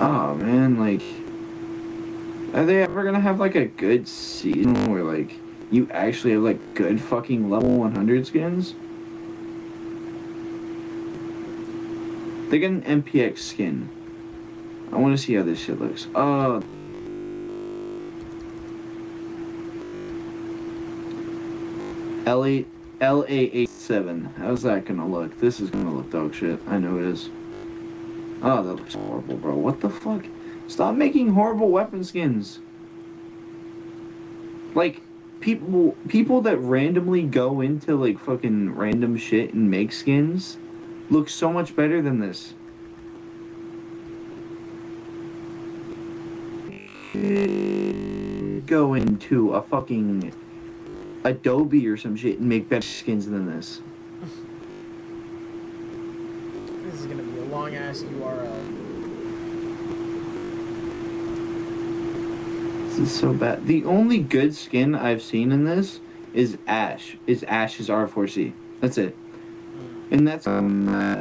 Oh 0.00 0.34
man, 0.36 0.78
like 0.78 1.02
are 2.54 2.64
they 2.64 2.82
ever 2.82 3.04
gonna 3.04 3.20
have 3.20 3.38
like 3.38 3.54
a 3.54 3.66
good 3.66 4.08
season 4.08 4.90
where 4.90 5.04
like 5.04 5.38
you 5.72 5.88
actually 5.90 6.34
have 6.34 6.42
like 6.42 6.74
good 6.74 7.00
fucking 7.00 7.50
level 7.50 7.78
100 7.78 8.26
skins? 8.26 8.74
They 12.50 12.58
get 12.58 12.70
an 12.70 12.82
MPX 13.02 13.38
skin. 13.38 13.88
I 14.92 14.96
want 14.96 15.16
to 15.16 15.22
see 15.22 15.34
how 15.34 15.42
this 15.42 15.58
shit 15.58 15.80
looks. 15.80 16.06
Oh. 16.14 16.62
L8 22.24 22.66
LA87. 23.00 24.36
How's 24.36 24.62
that 24.62 24.84
gonna 24.84 25.08
look? 25.08 25.40
This 25.40 25.58
is 25.58 25.70
gonna 25.70 25.92
look 25.92 26.10
dog 26.10 26.34
shit. 26.34 26.60
I 26.68 26.78
know 26.78 26.98
it 26.98 27.04
is. 27.06 27.30
Oh, 28.42 28.62
that 28.62 28.74
looks 28.74 28.94
horrible, 28.94 29.36
bro. 29.36 29.56
What 29.56 29.80
the 29.80 29.90
fuck? 29.90 30.26
Stop 30.68 30.94
making 30.94 31.30
horrible 31.32 31.70
weapon 31.70 32.04
skins. 32.04 32.60
Like 34.74 35.00
people 35.42 35.96
people 36.08 36.40
that 36.40 36.56
randomly 36.58 37.22
go 37.22 37.60
into 37.60 37.96
like 37.96 38.18
fucking 38.18 38.74
random 38.74 39.16
shit 39.16 39.52
and 39.52 39.70
make 39.70 39.92
skins 39.92 40.56
look 41.10 41.28
so 41.28 41.52
much 41.52 41.76
better 41.76 42.00
than 42.00 42.20
this. 42.20 42.54
Go 48.66 48.94
into 48.94 49.52
a 49.52 49.62
fucking 49.62 50.32
Adobe 51.24 51.86
or 51.86 51.96
some 51.98 52.16
shit 52.16 52.38
and 52.38 52.48
make 52.48 52.68
better 52.68 52.86
skins 52.86 53.26
than 53.26 53.46
this. 53.46 53.82
This 56.84 56.94
is 56.94 57.06
gonna 57.06 57.22
be 57.22 57.40
a 57.40 57.44
long 57.44 57.74
ass 57.74 58.02
URL. 58.02 58.91
This 62.92 63.10
is 63.10 63.20
so 63.20 63.32
bad. 63.32 63.66
The 63.66 63.86
only 63.86 64.18
good 64.18 64.54
skin 64.54 64.94
I've 64.94 65.22
seen 65.22 65.50
in 65.50 65.64
this 65.64 66.00
is 66.34 66.58
Ash. 66.66 67.16
Is 67.26 67.42
Ash's 67.44 67.88
R4C. 67.88 68.52
That's 68.82 68.98
it. 68.98 69.16
And 70.10 70.28
that's 70.28 70.46
um 70.46 70.90
uh, 70.90 71.16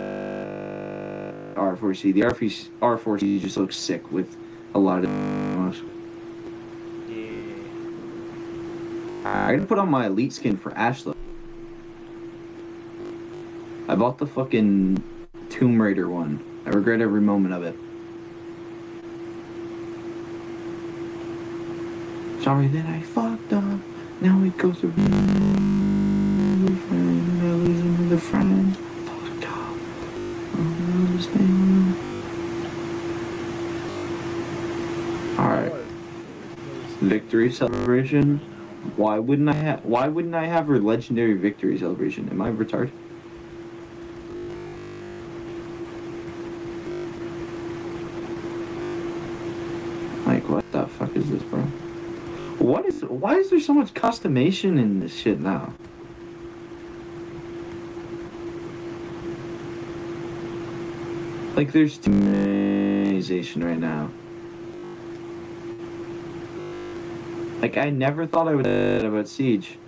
R4C. 1.56 2.14
The 2.14 2.24
R4C, 2.24 2.68
R4C 2.82 3.40
just 3.40 3.56
looks 3.56 3.78
sick 3.78 4.12
with 4.12 4.36
a 4.76 4.80
lot 4.80 5.06
of. 5.06 5.82
Yeah. 7.08 7.32
I 9.24 9.54
gotta 9.54 9.66
put 9.66 9.80
on 9.80 9.90
my 9.90 10.08
elite 10.08 10.34
skin 10.34 10.58
for 10.58 10.74
Ash 10.74 11.04
though. 11.04 11.16
I 13.88 13.96
bought 13.96 14.18
the 14.18 14.28
fucking 14.28 15.02
Tomb 15.50 15.82
Raider 15.82 16.10
one. 16.10 16.44
I 16.66 16.72
regret 16.72 17.00
every 17.00 17.22
moment 17.22 17.54
of 17.54 17.64
it. 17.64 17.78
Sorry 22.52 22.68
that 22.68 22.86
I 22.86 23.00
fucked 23.00 23.54
up. 23.54 23.80
Now 24.20 24.38
we 24.38 24.50
go 24.50 24.74
through. 24.74 24.92
Another 24.98 26.76
friend, 26.76 28.22
friend. 28.22 28.76
Fucked 28.76 29.46
up. 29.46 29.76
I 30.52 30.58
don't 30.58 31.08
understand. 31.08 31.96
Alright, 35.40 35.74
victory 37.00 37.50
celebration. 37.54 38.42
Why 38.98 39.18
wouldn't 39.18 39.48
I 39.48 39.54
have? 39.54 39.86
Why 39.86 40.10
wouldn't 40.10 40.36
I 40.36 40.48
have 40.48 40.70
a 40.70 40.78
legendary 40.78 41.36
victory 41.36 41.78
celebration? 41.80 42.28
Am 42.32 42.42
I 42.42 42.52
retarded? 42.52 42.92
Like 50.28 50.50
what 50.50 50.70
the 50.74 50.88
fuck 50.88 51.16
is 51.16 51.30
this, 51.30 51.44
bro? 51.44 51.66
What 52.62 52.86
is? 52.86 53.02
Why 53.02 53.38
is 53.38 53.50
there 53.50 53.60
so 53.60 53.74
much 53.74 53.92
customization 53.96 54.78
in 54.78 55.00
this 55.00 55.16
shit 55.16 55.40
now? 55.40 55.74
Like 61.56 61.72
there's 61.72 61.98
customization 61.98 63.64
right 63.66 63.80
now. 63.80 64.12
Like 67.64 67.78
I 67.78 67.90
never 67.90 68.28
thought 68.28 68.48
I 68.48 68.54
would 68.54 68.66
say 68.66 69.08
about 69.08 69.28
Siege, 69.28 69.80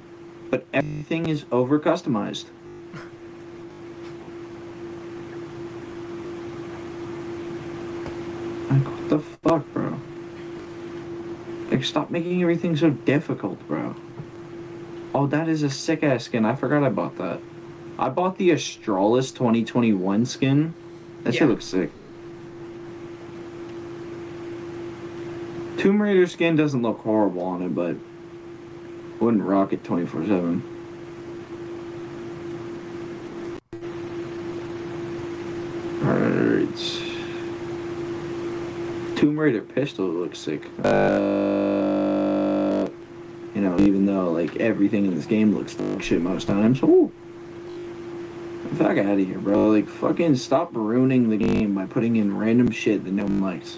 but 0.49 0.65
everything 0.73 1.27
is 1.27 1.45
over 1.51 1.79
customized. 1.79 2.45
Like 11.83 11.89
stop 11.89 12.09
making 12.09 12.41
everything 12.41 12.77
so 12.77 12.91
difficult, 12.91 13.59
bro. 13.67 13.93
Oh, 15.13 15.27
that 15.27 15.49
is 15.49 15.63
a 15.63 15.69
sick 15.69 16.01
ass 16.01 16.23
skin. 16.23 16.45
I 16.45 16.55
forgot 16.55 16.81
I 16.81 16.87
bought 16.87 17.17
that. 17.17 17.41
I 17.99 18.07
bought 18.07 18.37
the 18.37 18.51
Astralis 18.51 19.35
2021 19.35 20.25
skin. 20.25 20.73
That 21.23 21.33
Yeah. 21.33 21.39
shit 21.39 21.49
looks 21.49 21.65
sick. 21.65 21.91
Tomb 25.75 26.01
Raider 26.01 26.25
skin 26.25 26.55
doesn't 26.55 26.81
look 26.81 26.99
horrible 26.99 27.41
on 27.41 27.61
it, 27.61 27.75
but 27.75 27.97
wouldn't 29.19 29.43
rock 29.43 29.73
it 29.73 29.83
24 29.83 30.21
7. 30.25 30.63
Alright. 36.01 36.77
Tomb 39.17 39.39
Raider 39.39 39.61
pistol 39.61 40.07
looks 40.07 40.39
sick. 40.39 40.63
Uh, 40.83 41.62
know, 43.63 43.79
even 43.79 44.05
though 44.05 44.31
like 44.31 44.57
everything 44.57 45.05
in 45.05 45.15
this 45.15 45.25
game 45.25 45.55
looks 45.55 45.75
shit 46.05 46.21
most 46.21 46.47
times. 46.47 46.83
Ooh. 46.83 47.11
Fuck 48.75 48.97
out 48.97 49.19
of 49.19 49.27
here, 49.27 49.37
bro. 49.37 49.69
Like, 49.69 49.87
fucking 49.87 50.37
stop 50.37 50.69
ruining 50.73 51.29
the 51.29 51.37
game 51.37 51.75
by 51.75 51.85
putting 51.85 52.15
in 52.15 52.35
random 52.35 52.71
shit 52.71 53.03
that 53.03 53.11
no 53.11 53.23
one 53.23 53.39
likes. 53.39 53.77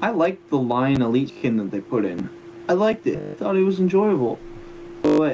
I 0.00 0.08
liked 0.10 0.48
the 0.48 0.56
Lion 0.56 1.02
Elite 1.02 1.28
skin 1.28 1.58
that 1.58 1.70
they 1.70 1.82
put 1.82 2.06
in. 2.06 2.30
I 2.70 2.72
liked 2.72 3.06
it. 3.06 3.18
I 3.18 3.34
thought 3.34 3.56
it 3.56 3.64
was 3.64 3.78
enjoyable. 3.78 4.38
But, 5.02 5.27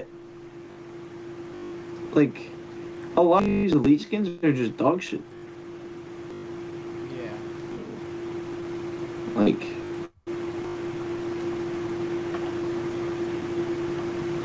like, 2.15 2.51
a 3.17 3.23
lot 3.23 3.43
of 3.43 3.49
these 3.49 3.73
Elite 3.73 4.01
skins 4.01 4.43
are 4.43 4.53
just 4.53 4.77
dog 4.77 5.03
shit. 5.03 5.23
Yeah. 7.17 7.31
Like, 9.35 9.63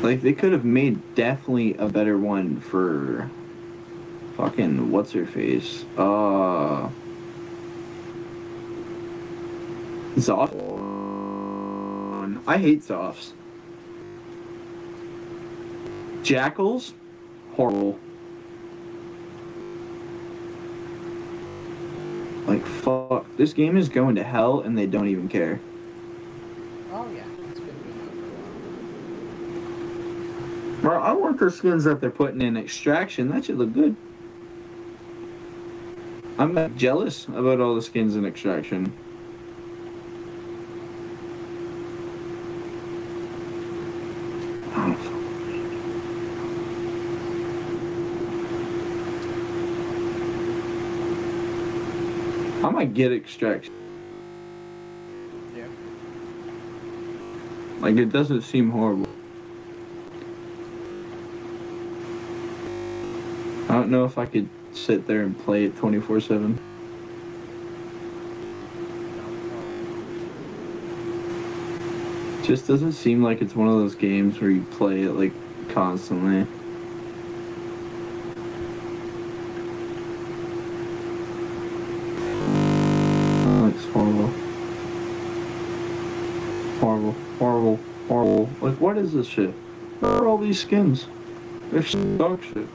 like 0.02 0.22
they 0.22 0.32
could 0.32 0.52
have 0.52 0.64
made 0.64 1.14
definitely 1.14 1.74
a 1.76 1.88
better 1.88 2.16
one 2.16 2.60
for 2.60 3.30
fucking 4.36 4.90
what's 4.90 5.12
her 5.12 5.26
face? 5.26 5.84
Uh, 5.96 6.88
Zoff. 10.16 10.50
I 12.46 12.58
hate 12.58 12.82
Zoffs. 12.82 13.32
Jackals, 16.22 16.94
horrible. 17.60 17.98
Like 22.46 22.64
fuck, 22.64 23.26
this 23.36 23.52
game 23.52 23.76
is 23.76 23.90
going 23.90 24.14
to 24.14 24.22
hell 24.24 24.60
and 24.60 24.78
they 24.78 24.86
don't 24.86 25.08
even 25.08 25.28
care. 25.28 25.60
Oh 26.90 27.06
yeah. 27.10 27.26
It's 27.50 27.60
good 27.60 27.74
now 27.84 27.92
a 27.92 28.06
while. 30.72 30.80
Bro, 30.80 31.02
I 31.02 31.12
want 31.12 31.38
the 31.38 31.50
skins 31.50 31.84
that 31.84 32.00
they're 32.00 32.10
putting 32.10 32.40
in 32.40 32.56
extraction. 32.56 33.28
That 33.28 33.44
should 33.44 33.58
look 33.58 33.74
good. 33.74 33.94
I'm 36.38 36.54
not 36.54 36.76
jealous 36.76 37.28
about 37.28 37.60
all 37.60 37.74
the 37.74 37.82
skins 37.82 38.16
in 38.16 38.24
extraction. 38.24 38.94
I 52.80 52.84
might 52.84 52.94
get 52.94 53.12
extraction. 53.12 53.74
Yeah. 55.54 55.66
Like 57.80 57.96
it 57.96 58.10
doesn't 58.10 58.40
seem 58.40 58.70
horrible. 58.70 59.06
I 63.68 63.74
don't 63.74 63.90
know 63.90 64.06
if 64.06 64.16
I 64.16 64.24
could 64.24 64.48
sit 64.72 65.06
there 65.06 65.20
and 65.20 65.38
play 65.38 65.66
it 65.66 65.76
24 65.76 66.22
7. 66.22 66.58
Just 72.44 72.66
doesn't 72.66 72.92
seem 72.92 73.22
like 73.22 73.42
it's 73.42 73.54
one 73.54 73.68
of 73.68 73.74
those 73.74 73.94
games 73.94 74.40
where 74.40 74.50
you 74.50 74.62
play 74.62 75.02
it 75.02 75.12
like 75.12 75.34
constantly. 75.68 76.46
is 89.10 89.16
this 89.16 89.26
shit? 89.26 89.50
Where 89.98 90.12
are 90.12 90.26
all 90.28 90.38
these 90.38 90.60
skins? 90.60 91.06
They're 91.72 91.82
dog 92.16 92.40
shit. 92.44 92.66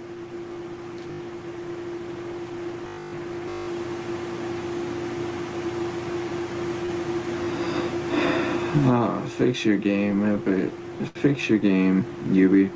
Ah, 8.88 9.22
fix 9.38 9.64
your 9.64 9.78
game, 9.78 10.36
Epic. 10.36 10.72
Fix 11.16 11.50
your 11.50 11.60
game, 11.60 12.06
Ubi. 12.32 12.70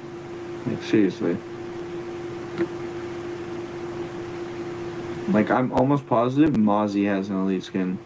Like, 0.66 0.82
seriously. 0.84 1.38
Like, 5.28 5.51
I'm 5.51 5.74
almost 5.74 6.07
positive 6.07 6.53
Mozzie 6.53 7.07
has 7.07 7.30
an 7.30 7.41
elite 7.41 7.64
skin. 7.64 7.99